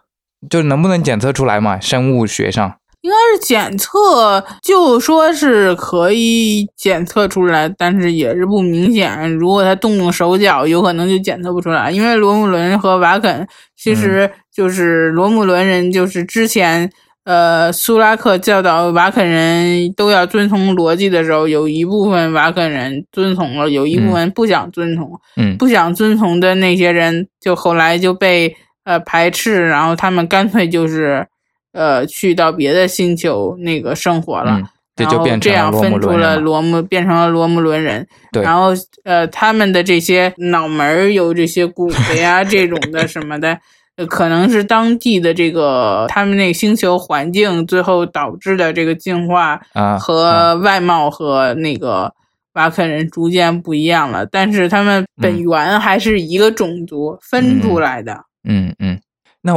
[0.50, 1.80] 就能不能检测出来嘛？
[1.80, 9.32] 生物学上，应该是检测，就说是可以检测出来，但是也是不明显。
[9.34, 11.90] 如果他动动手脚，有可能就检测不出来。
[11.90, 16.92] 因为罗姆伦和瓦肯其实就是罗姆伦人，就是之前
[17.26, 25.12] 呃苏拉克教导瓦肯人都要遵从逻辑的时候，有一部分瓦肯人遵从了，有一部分不想遵从。
[25.36, 31.28] 嗯不想遵从的那些人，就后来就被呃排斥，然后他们干脆就是
[31.74, 34.66] 呃去到别的星球那个生活了，嗯，
[34.96, 36.18] 这然后就变成这样了罗姆分出。
[36.18, 38.08] 了罗姆，变成了罗姆伦人。
[38.32, 38.70] 对然后
[39.04, 43.58] 呃他们的这些脑门儿有这些骨头呀这种的什么的。
[43.98, 52.14] 呃可能是当地的这个他们那个星球环境最后导致的这个进化，啊，和外貌和那个
[52.54, 58.26] 瓦肯人逐渐不一样了，但是他们本源还是一个种族、分出来的。
[58.44, 59.00] 嗯嗯，
[59.42, 59.54] 那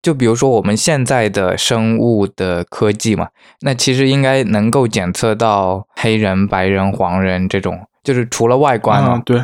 [0.00, 3.28] 就比如说我们现在的生物的科技嘛，
[3.62, 9.38] 那其实应该能够检测到黑人、白人、黄人这种，就是除了外观哦，啊，对，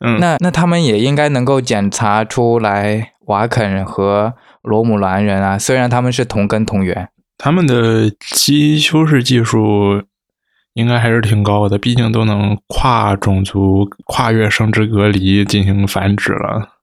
[0.00, 7.08] 嗯，那那他们也应该能够检查出来瓦肯和罗姆兰人啊，虽然他们是同根同源。
[7.38, 10.02] 他们的基因修饰技术
[10.74, 16.74] 应该还是挺高的，毕竟都能跨种族、跨越生殖隔离进行繁殖了。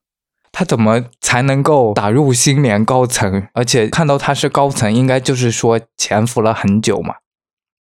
[0.52, 3.46] 他怎么才能够打入星联高层？
[3.52, 7.16] 而且看到他是高层，应该就是说潜伏了很久嘛，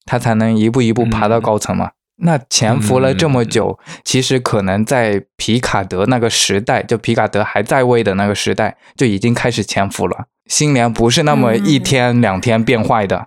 [0.06, 1.90] 他才能一步一步爬到嗯高层嘛。
[2.22, 10.26] 那潜伏了这么久，其实可能在皮卡德那个时代，就皮卡德还在位的那个时代，就已经开始潜伏了。
[10.46, 13.26] 新联不是那么一天两天变坏的，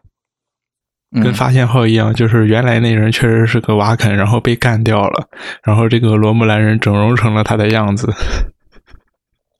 [1.15, 5.27] 嗯跟发现号一样，就是原来那人确实是个瓦肯，然后被干掉了，
[5.63, 8.13] 然后这个罗姆兰人整容成了他的样子。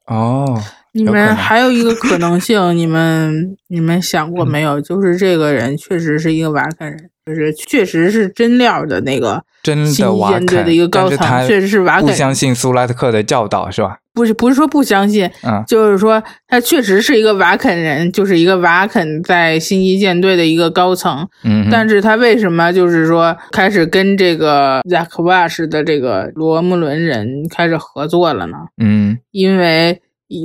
[0.08, 0.62] 哦，
[0.92, 4.82] 你们还有一个可能性，你们你们想过没有？
[4.82, 12.08] 就是这个人确实是一个瓦肯人，就是确实是真料的那个真新一的瓦肯舰队的一个高层，确实是瓦肯。
[12.08, 13.98] 不相信苏拉特克的教导是吧？
[14.14, 21.26] 不是不是说不相信，嗯就是说他确实是一个瓦肯人，就是一个瓦肯在星际舰队的一个高层。
[21.46, 28.58] 嗯，但是他为什么就是说开始跟这个 Zack Wash 的这个罗姆伦人开始合作了呢？
[28.84, 30.02] 嗯因为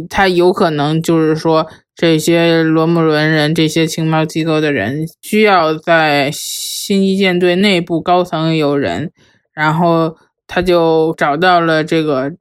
[0.09, 1.67] 他有可能就是说
[1.99, 9.11] 这些罗姆伦人、这些情报机构的人需要在星际舰队内部高层有人，
[9.53, 12.33] 然后他就找到了这个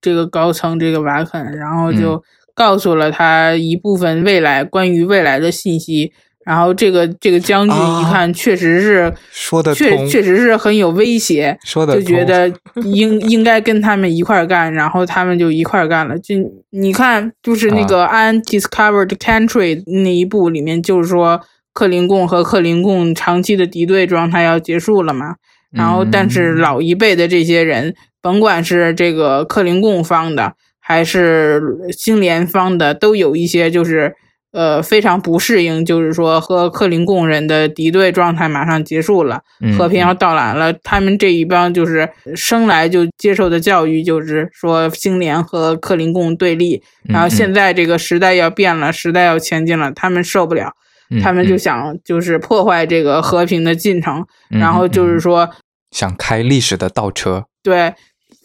[0.00, 2.24] 这个高层这个瓦肯，然后就
[2.54, 6.14] 告诉了他一部分未来关于未来的信息。
[6.46, 12.48] 然后这个这个将军一啊看，确实是、说得通确确实是很有威胁，说的就觉得
[12.84, 16.16] 应 应该跟他们一块儿干，然后他们就一块儿干了。
[16.20, 16.36] 就
[16.70, 21.40] 你看，就是那个《Undiscovered Country》那一部里面，就是说
[21.72, 25.34] 克林贡和克林贡长期的敌对状态要结束了嘛。
[25.72, 27.92] 然后，但是嗯老一辈的这些人，
[28.22, 34.14] 甭管是这个克林贡方的，还是星联方的，都有一些就是。
[34.52, 40.72] 呃，非常不适应，就是说和克林贡人的敌对状态马上结束了，嗯和平要到来了。
[40.82, 46.82] 他们这一帮就是生来就接受的教育，就是说星联和克林贡对立。
[47.04, 50.72] 然后现在这个时代要变了，时代要前进了，他们受不了，
[51.10, 55.50] 嗯他们就想就是破坏这个和平的进程，然后就是说。
[55.92, 57.44] 想开历史的倒车。
[57.62, 57.94] 对，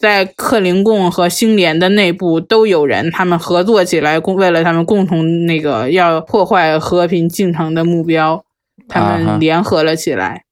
[0.02, 8.44] 在克林贡和星联的内部都有人，他们合作起来，共为了他们共同那个要破坏和平进程的目标，
[8.90, 10.44] 他们联合了起来，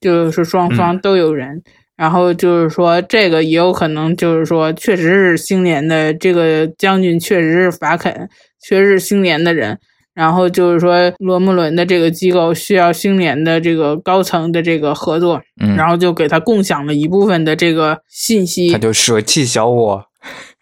[0.00, 1.62] 就是双方都有人。
[1.96, 8.30] 然后就是说，这个也有可能，就是说，确实是星联的这个将军，确实是法肯，
[8.62, 9.78] 确实是星联的人。
[10.18, 18.72] 然后就是说，罗姆伦的这个机构需要星联的这个高层的这个合作，嗯，然后就给他共享了一部分的这个信息。
[18.72, 20.04] 他就舍弃小我。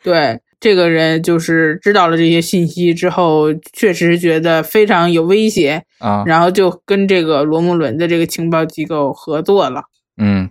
[0.02, 9.84] 对，这个人就是知道了这些信息之后，确实觉得非常有威胁啊，然后就跟这个罗姆伦的这个情报机构合作了。
[10.20, 10.50] 嗯。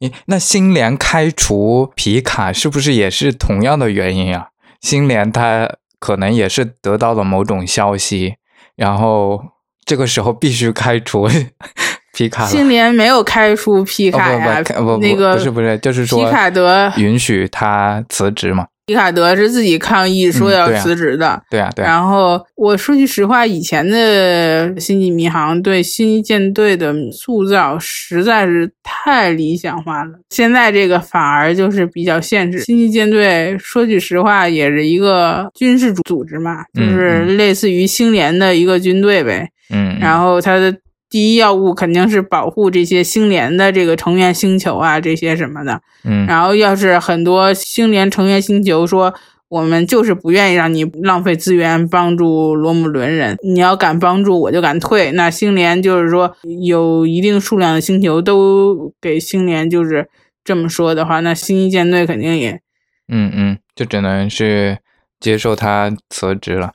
[0.00, 4.48] 诶，那星联开除皮卡是不是也是同样的原因啊？
[4.82, 8.34] 星联他可能也是得到了某种消息，
[8.76, 9.42] 然后
[9.86, 11.26] 这个时候必须开除
[12.12, 12.44] 皮卡。
[12.44, 18.66] 新年没有开除皮卡呀，不不那个不是不是，就是说皮卡德允许他辞职嘛。
[18.86, 21.88] 皮卡德是自己抗议说要辞职的，对啊，对啊。
[21.88, 32.60] 然后我说句实话，以前的星际迷航对星际舰队的塑造实在是太理想化了，现在这个反而就是比较现实。
[32.60, 39.48] 星际舰队说句实话，也是一个军事组织嘛，就是类似于星联的一个军队呗。
[39.70, 40.74] 嗯，然后它的。
[41.14, 45.80] 第一要务肯定是保护这些星联的这个成员星球啊，这些什么的。
[46.02, 49.14] 嗯，然后要是很多星联成员星球说
[49.46, 55.12] 我们就是不愿意让你浪费资源帮助罗姆伦人，你要敢帮助我就敢退。
[55.12, 60.08] 那星联就是说有一定数量的星球都给星联就是
[60.42, 62.60] 这么说的话，那星一舰队肯定也，
[63.06, 64.78] 嗯嗯，就只能是
[65.20, 66.72] 接受他辞职了。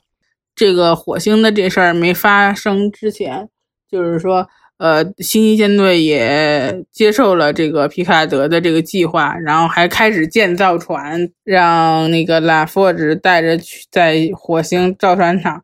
[0.56, 3.50] 这个火星的这事儿没发生之前。
[3.90, 4.46] 就是说，
[4.78, 15.62] 呃，星际舰队也接受了这个皮卡德的这个计划，然后还开始建造船，让那个拉佛兹带着去在火星造船厂，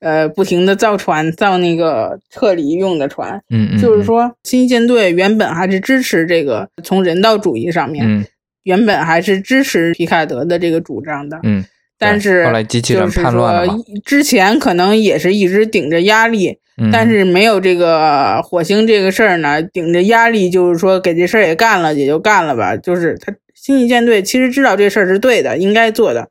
[0.00, 3.40] 呃，不停的造船，造那个撤离用的船。
[3.50, 3.78] 嗯嗯。
[3.80, 8.26] 就是说，星际舰队原本还是支持这个从人道主义上面，
[8.64, 11.40] 原本还是支持皮卡德的这个主张的。
[11.44, 11.64] 嗯。
[11.98, 16.58] 但是后来机器人叛乱了之前可能也是一直顶着压力。
[16.92, 22.76] 但是没有这个火星这个事儿呢，顶着压力，就是说给这事儿也干了，也就干了吧。
[22.76, 26.28] 就是他星际舰队其实知道这事儿是对的，应该做的，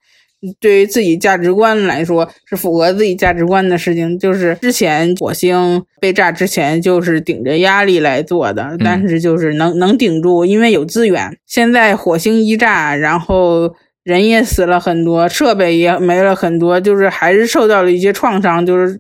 [0.62, 4.18] 对于自己价值观来说是符合自己价值观的事情。
[4.18, 11.38] 就是之前火星被炸之前，就是顶着压力来做的，但是就是能能顶住，因为有资源。
[11.46, 13.76] 现在火星一炸，然后
[14.08, 19.00] 人也死了很多，设备也没了很多，就是还是受到了一些创伤，就是。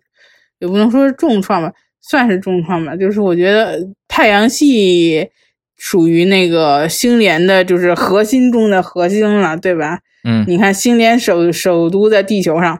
[0.59, 2.95] 也不能说是重创吧，算是重创吧。
[2.95, 3.77] 就是我觉得
[4.07, 5.29] 太阳系
[5.77, 9.99] 属于那个星联的，就是核心中的核心了，对吧？
[10.23, 12.79] 嗯，你看星联首首都在地球上，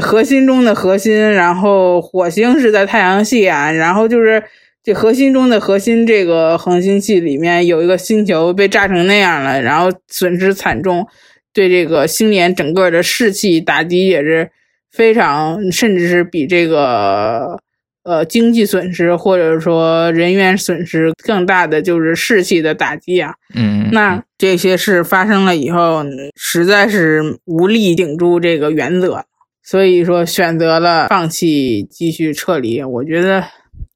[0.00, 4.40] 核心中的核心，然后火星是在太阳系啊，然后就是
[4.84, 11.04] 这核心中的核心，这个恒星系里面有一个星球被炸成那样了，然后损失惨重，
[11.52, 14.50] 对这个星联整个的士气打击也是。
[14.92, 17.56] 非常，甚至是比这个
[18.02, 23.32] 呃经济损失或者说人员损失更大的，就是士气的打击啊。
[23.54, 29.22] 嗯，那这些事发生了以后，实在是无力顶住这个原则，
[29.62, 32.82] 所以说选择了放弃继续撤离。
[32.82, 33.44] 我觉得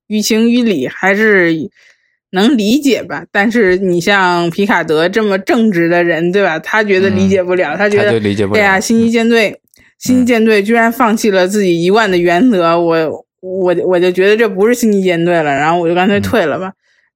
[0.06, 1.52] 于情于理还是
[2.34, 3.24] 能理解吧。
[3.32, 6.58] 但是你像皮卡德这么正直的人，对吧？
[6.58, 9.58] 他觉得理解不了，他觉得对呀，星际舰队。
[9.98, 16.72] 星际舰队居然放弃了自己一贯的原则，我我我就觉得这不是星际舰队了，然后我就干脆退了吧。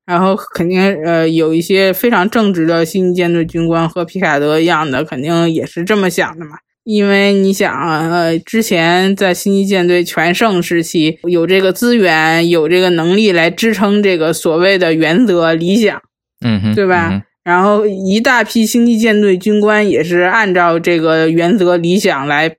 [0.06, 6.52] 然后肯定呃有一些非常正直的星际舰队军官和皮卡德一样的，肯定也是这么想的嘛。
[6.88, 7.70] 因为你想
[8.10, 16.00] 呃之前在星际舰队全盛时期，有这个资源，有这个能力来支撑这个所谓的原则理想，
[16.40, 17.22] 嗯哼，对吧？
[17.44, 22.56] 然后一大批星际舰队军官也是按照这个原则理想来。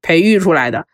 [0.00, 0.86] 培育出来的，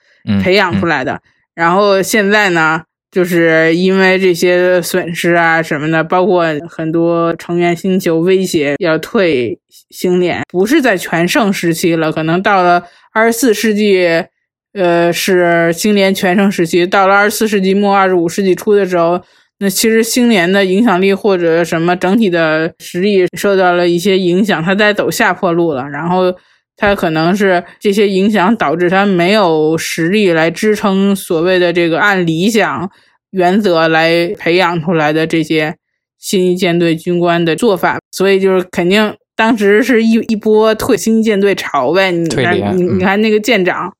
[0.42, 1.20] 培养出来的。
[1.54, 9.56] 然后现在呢，就是因为这些损失啊什么的，包括很多成员星球威胁要退
[9.90, 14.24] 星联，不是在全盛时期了，可能到了二十四世纪，
[14.72, 16.84] 呃，是星联全盛时期。
[16.84, 19.22] 到了二十四世纪末、二十五世纪初的时候，
[19.60, 25.88] 那其实星联的影响力或者什么整体的实力受到了一些影响，它在走下坡路了。
[25.88, 26.34] 然后。
[26.76, 32.90] 他可能是这些影响导致他没有实力来支撑所谓的这个按理想
[33.30, 35.76] 原则来培养出来的这些
[36.18, 42.10] 新一舰队军官的做法，所以就是肯定当时是一一波退新舰队潮呗。
[42.10, 43.92] 你看，你你看那个舰长，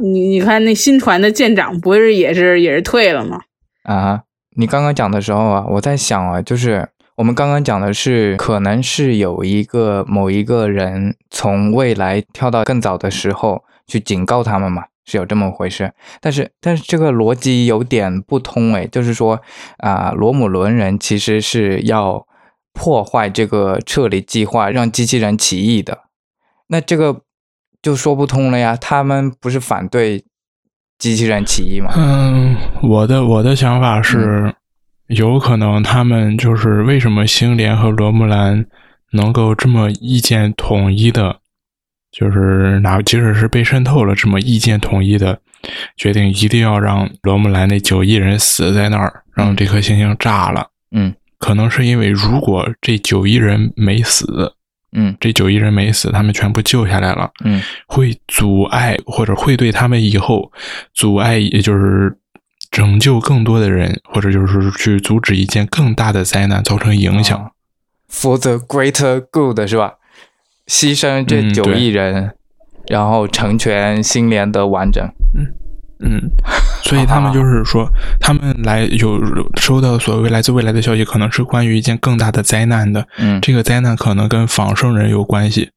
[0.00, 3.40] 你你你看那新船的舰长不是也是也是退了吗？
[3.82, 4.22] 啊，
[4.56, 14.84] 你刚刚讲的时候啊，我在想啊，就是我们刚刚讲的是可能是有一个某一个人从未来跳到更早的时候去警告他们嘛。
[15.06, 15.92] 是有这么回事，
[16.22, 19.38] 但是但是这个逻辑有点不通诶，就是说
[19.76, 22.26] 啊，罗姆伦人其实是要
[22.72, 26.04] 破坏这个撤离计划，让机器人起义的，
[26.68, 27.20] 那这个
[27.82, 28.74] 就说不通了呀。
[28.80, 30.24] 他们不是反对
[30.98, 31.92] 机器人起义吗？
[31.94, 34.54] 嗯，我的我的想法是，
[35.08, 38.66] 有可能他们就是为什么星联和罗木兰
[39.12, 41.40] 能够这么意见统一的。
[42.16, 45.36] 就是哪，即使是被渗透了，这么意见统一的
[45.96, 50.68] 决定，一定要让罗木兰那九亿人死在那儿，让这颗星星炸了。
[50.92, 54.54] 嗯，可能是因为如果这九亿人没死，
[54.92, 60.52] 嗯，这九亿人没死，他们全部救下来了，嗯，会阻碍或者会对他们以后
[60.94, 62.16] 阻碍，也就是
[62.74, 67.52] 拯救更多的人，或者就是去阻止一件更大的灾难造成影响。
[68.10, 69.92] For the greater good，是吧？
[70.66, 72.32] 牺牲这九亿人，
[72.88, 75.04] 然后成全星联的完整。
[75.36, 75.54] 嗯
[76.00, 76.20] 嗯，
[76.82, 77.88] 所以他们就是说，
[78.20, 79.20] 他们来有
[79.60, 83.06] 收到所谓来自未来的消息，可能是关于一件更大的灾难的。
[83.18, 85.70] 嗯，这个灾难可能跟仿生人有关系。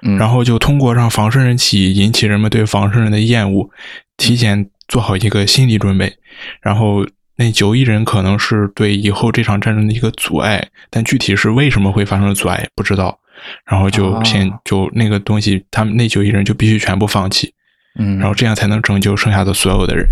[0.00, 3.68] 嗯，然后就通过让仿生人起，引起人们对仿生人的厌恶，
[4.16, 6.12] 提前做好一个心理准备。
[6.60, 13.18] 然后那九亿人可能是对以后这场战争的一个阻碍，但具体是为什么会发生阻碍，不知道。
[13.64, 17.54] 然后就先就那个东西，他们那九亿人就必须全部放弃，
[17.98, 20.06] 嗯，然后这样才能拯救剩下的所有的人，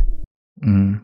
[0.66, 1.00] 嗯，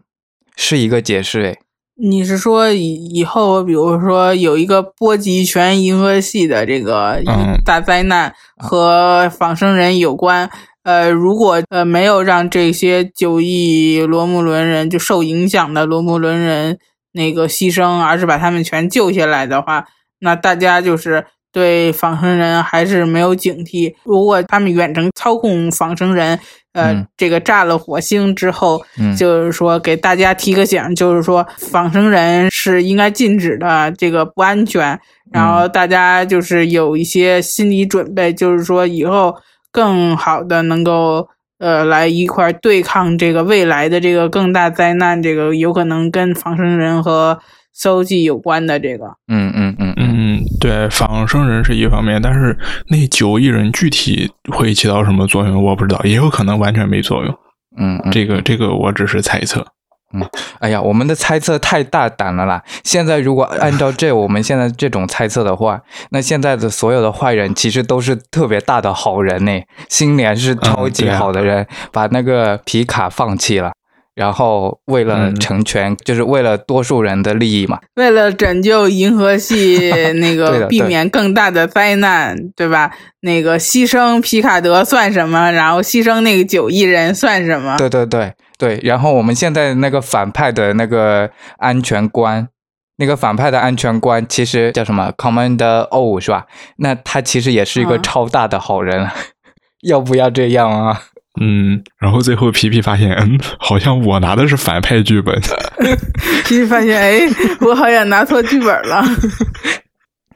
[0.57, 1.59] 是一个解释诶。
[1.97, 7.23] 你是说以以后，比如说有一个波及全银河系的这个
[7.65, 10.51] 大灾难和仿生人有关？
[10.85, 16.79] 呃，如果呃没有让这些九亿罗姆伦人就受影响的罗姆伦人
[17.13, 19.87] 那个牺牲，而是把他们全救下来的话，
[20.21, 21.27] 那大家就是。
[21.55, 23.95] 对仿生人还是没有警惕。
[24.03, 26.37] 如果他们远程操控仿生人，
[26.73, 28.85] 呃，这个炸了火星之后，
[29.17, 34.99] 就是说给大家提个醒，就是说仿生人是应该禁止的，这个不安全。
[35.31, 39.33] 然后大家就是有一些心理准备，就是说以后
[39.75, 47.39] 更好的能够呃来一块对抗这个未来的这个更大灾难，这个有可能跟仿生人和。
[47.77, 52.57] 搜集有关的这个，嗯嗯嗯嗯，对，仿生人是一方面，但是
[52.87, 57.35] 那九亿人具体会起到什么作用，我不知道，也有可能完全没作用。
[57.77, 59.67] 嗯，这个这个我只是猜测。
[60.15, 60.25] 嗯，
[60.61, 62.63] 哎呀，我们的猜测太大胆了啦！
[62.85, 69.61] 现在如果按照这我们现在这种猜测的话，那现在的所有的坏人其实都是特别大的好人呢。
[69.89, 73.73] 新年是超级好的人，把那个皮卡放弃了。
[74.15, 79.91] 然后为了成全，就是为了多数人的利益嘛，为了拯救银河系
[80.21, 82.93] 那个避免更大的灾难，对吧？
[83.23, 85.51] 那个牺牲皮卡德算什么？
[85.51, 87.77] 然后牺牲那个九亿人算什么？
[87.77, 88.81] 对对对对。
[88.83, 92.49] 然后我们现在那个反派的那个安全官，
[92.97, 96.47] 那个反派的安全官其实叫什么？Commander O 是吧？
[96.77, 99.09] 那他其实也是一个超大的好人，
[99.83, 101.03] 要不要这样啊？
[101.41, 105.35] 嗯，然后最后皮皮发现，嗯，好像我拿的是反派剧本。
[106.47, 107.21] 皮皮发现，哎，
[107.61, 109.05] 我好像拿错剧本了。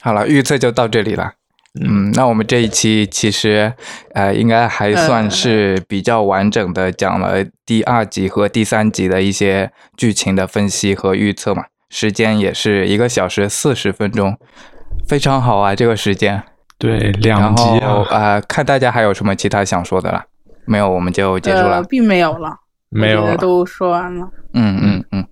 [0.00, 1.34] 好了，预测就到这里了。
[1.80, 3.72] 嗯，那我们这一期其实，
[4.14, 11.64] 呃，应该还算是比较完整的讲了第二集和第三集的一些剧情的分析和预测嘛。
[11.90, 14.36] 时间也是一个小时四十分钟，
[15.06, 16.42] 非常好啊，这个时间。
[16.76, 18.04] 对，两集啊。
[18.10, 20.24] 呃，看大家还有什么其他想说的了？
[20.66, 22.56] 没有，我们就结束了，并没有了，
[22.90, 24.28] 没有都说完了。
[24.52, 25.26] 嗯嗯嗯，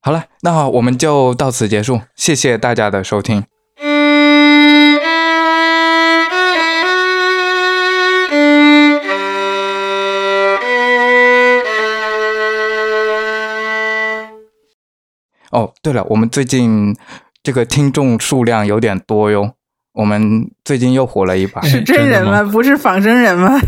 [0.00, 3.44] 好了，那好我们就到此结束，谢谢大家的收听。
[15.50, 16.94] 哦，对了，我们最近
[17.42, 19.52] 这个听众数量有点多哟。
[19.92, 22.42] 我们最近又火了一把，是真人吗？
[22.42, 23.58] 不是仿生人吗？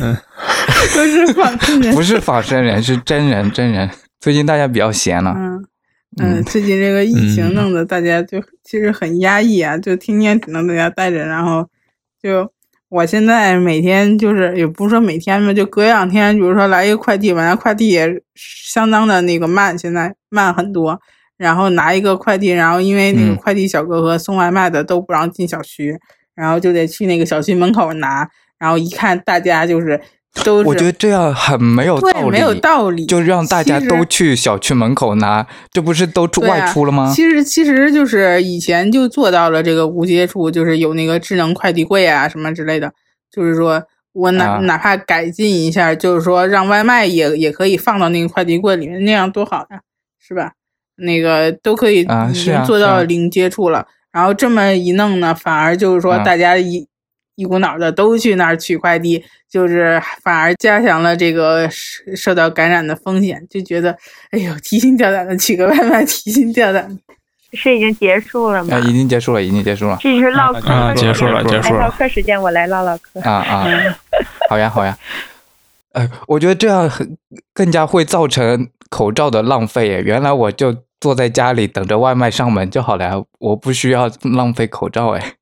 [0.00, 0.14] 嗯，
[0.92, 3.88] 不是仿生人，不是仿生人，是真人，真人。
[4.20, 5.64] 最近大家比较闲了，嗯
[6.20, 11.66] 嗯，最近这个疫情弄得大家就其实很压抑啊，就天天只能在家待着，然后
[12.22, 12.52] 就
[12.88, 20.98] 我现在每天就是也不是说每天吧，就隔两天，比如说来一个快递，完了快递也相当的那个慢，现在慢很多。
[21.36, 25.96] 然后拿一个快递，然后因为那个嗯快递小哥和送外卖的都不让进小区，
[26.34, 28.28] 然后就得去那个小区门口拿，
[28.58, 30.00] 然后一看大家就是
[30.44, 37.12] 都我觉得这样很没有道理，对没有道理，就让大家都去小区门口拿，这不是都出外出了吗？
[37.14, 42.92] 其实其实就是以前就做到了这个无接触，就是有那个智能快递柜啊什么之类的，
[43.32, 43.82] 就是说
[44.12, 44.58] 我哪、啊。
[44.60, 49.80] 哪怕改进一下，就是说让外卖也也可以放到那个快递柜里面，那样多好呀，
[50.20, 50.52] 是吧？
[50.96, 52.04] 那个都可以
[52.66, 56.24] 做到零接触了，然后这么一弄呢，反而就是说啊。
[56.24, 56.86] 大家一、
[57.38, 63.96] 一股脑的都去那儿取快递，就是反而加强了这个受受到感染的风险，就觉得
[64.32, 67.00] 哎呦提心吊胆的取个外卖，提心吊胆的。
[67.54, 68.80] 是已经结束了吗啊，？
[68.80, 69.96] 已经结束了，已经结束了。
[70.00, 73.20] 这是唠嗑啊结束了结束了哎唠嗑时间，我来唠唠嗑。
[73.20, 73.66] 啊啊，
[74.50, 74.98] 好呀好呀。
[75.92, 77.16] 呃，我觉得这样很
[77.54, 80.02] 更加会造成口罩的浪费耶。
[80.02, 85.37] 原来我就坐在家里等着外卖上门就好了呀，我不需要浪费口罩哎。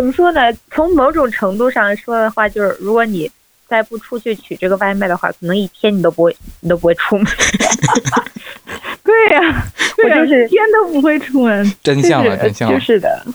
[0.00, 0.40] 怎么说呢？
[0.70, 3.30] 从某种程度上说的话，就是如果你
[3.68, 7.26] 再不出去取这个外卖的话，可能一天你都不会，你都不会出门。
[9.04, 9.62] 对呀、
[9.98, 11.74] 对呀我就是一天都不会出门。
[11.82, 12.78] 真相了，就是真相了。
[12.78, 13.26] 就是的，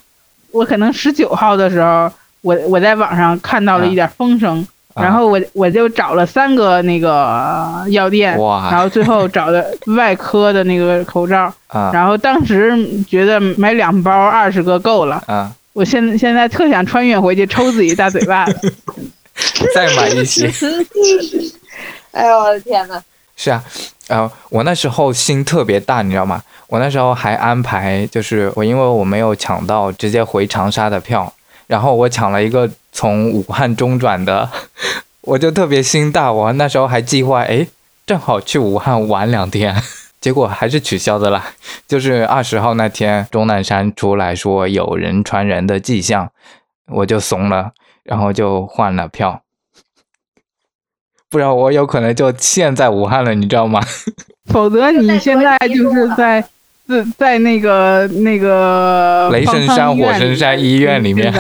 [0.50, 2.12] 我可能十九号的时候，
[2.42, 4.66] 我我在网上看到了一点风声，
[4.96, 8.36] 啊然后我我就找了三个那个药店，
[8.72, 12.74] 然后最后找的 外科的那个口罩，啊然后当时
[13.04, 18.74] 觉得买两包二十个够了，啊，我现现在特想穿越回去抽自己大嘴巴子。
[19.76, 20.50] 再买一些。
[22.12, 23.04] 哎呦我的天呐！
[23.36, 23.62] 是啊，
[24.08, 26.42] 呃，我那时候心特别大，你知道吗？
[26.68, 31.34] 我那时候还安排，就是我因为我没有抢到直接回长沙的票，
[31.68, 34.50] 然后我抢了一个从武汉中转的，
[35.20, 36.32] 我就特别心大。
[36.32, 37.68] 我那时候还计划，哎，
[38.08, 39.76] 正好去武汉玩两天，
[40.26, 41.54] 结果还是取消的啦。
[41.88, 46.32] 就是二十号那天，钟南山出来说有人传人的迹象，
[46.88, 49.44] 我就怂了，然后就换了票。
[51.30, 53.80] 不然我有可能就陷在武汉了，你知道吗？
[54.52, 56.42] 否则你现在就是在
[56.88, 61.32] 在在那个那个雷神山火神山医院里面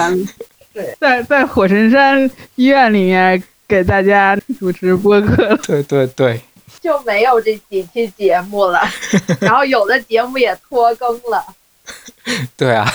[0.99, 5.57] 在在火神山医院里面给大家主持播客。
[5.65, 6.39] 对对对，
[6.85, 8.79] 就没有这几期节目了，
[9.41, 11.43] 然后有的节目也拖更了。
[12.55, 12.87] 对啊，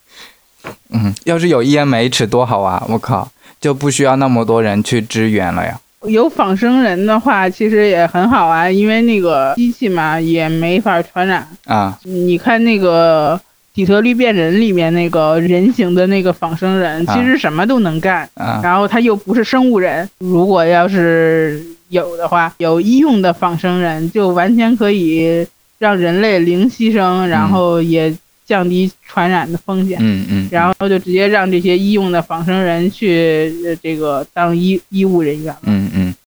[0.92, 2.84] 嗯，要是有 EMH 多好啊！
[2.90, 3.26] 我靠，
[3.58, 5.80] 就不需要那么多人去支援了呀。
[6.02, 11.48] 有仿生人的话，其实也很好啊，因为那个机器嘛也没法传染。
[11.64, 13.40] 啊你看那个
[13.72, 20.06] 底特律变人里面那个人形的那个仿生人，啊其实什么都能干，啊然后他又不是生物人。
[20.18, 25.46] 如果要是有的话，有医用的仿生人，就完全可以
[25.78, 28.14] 让人类零牺牲，然后也
[28.46, 29.98] 降低传染的风险。
[30.00, 35.60] 嗯嗯，然后就直接让这些医用的仿生人去呃这个当医医务人员了。
[35.64, 35.85] 嗯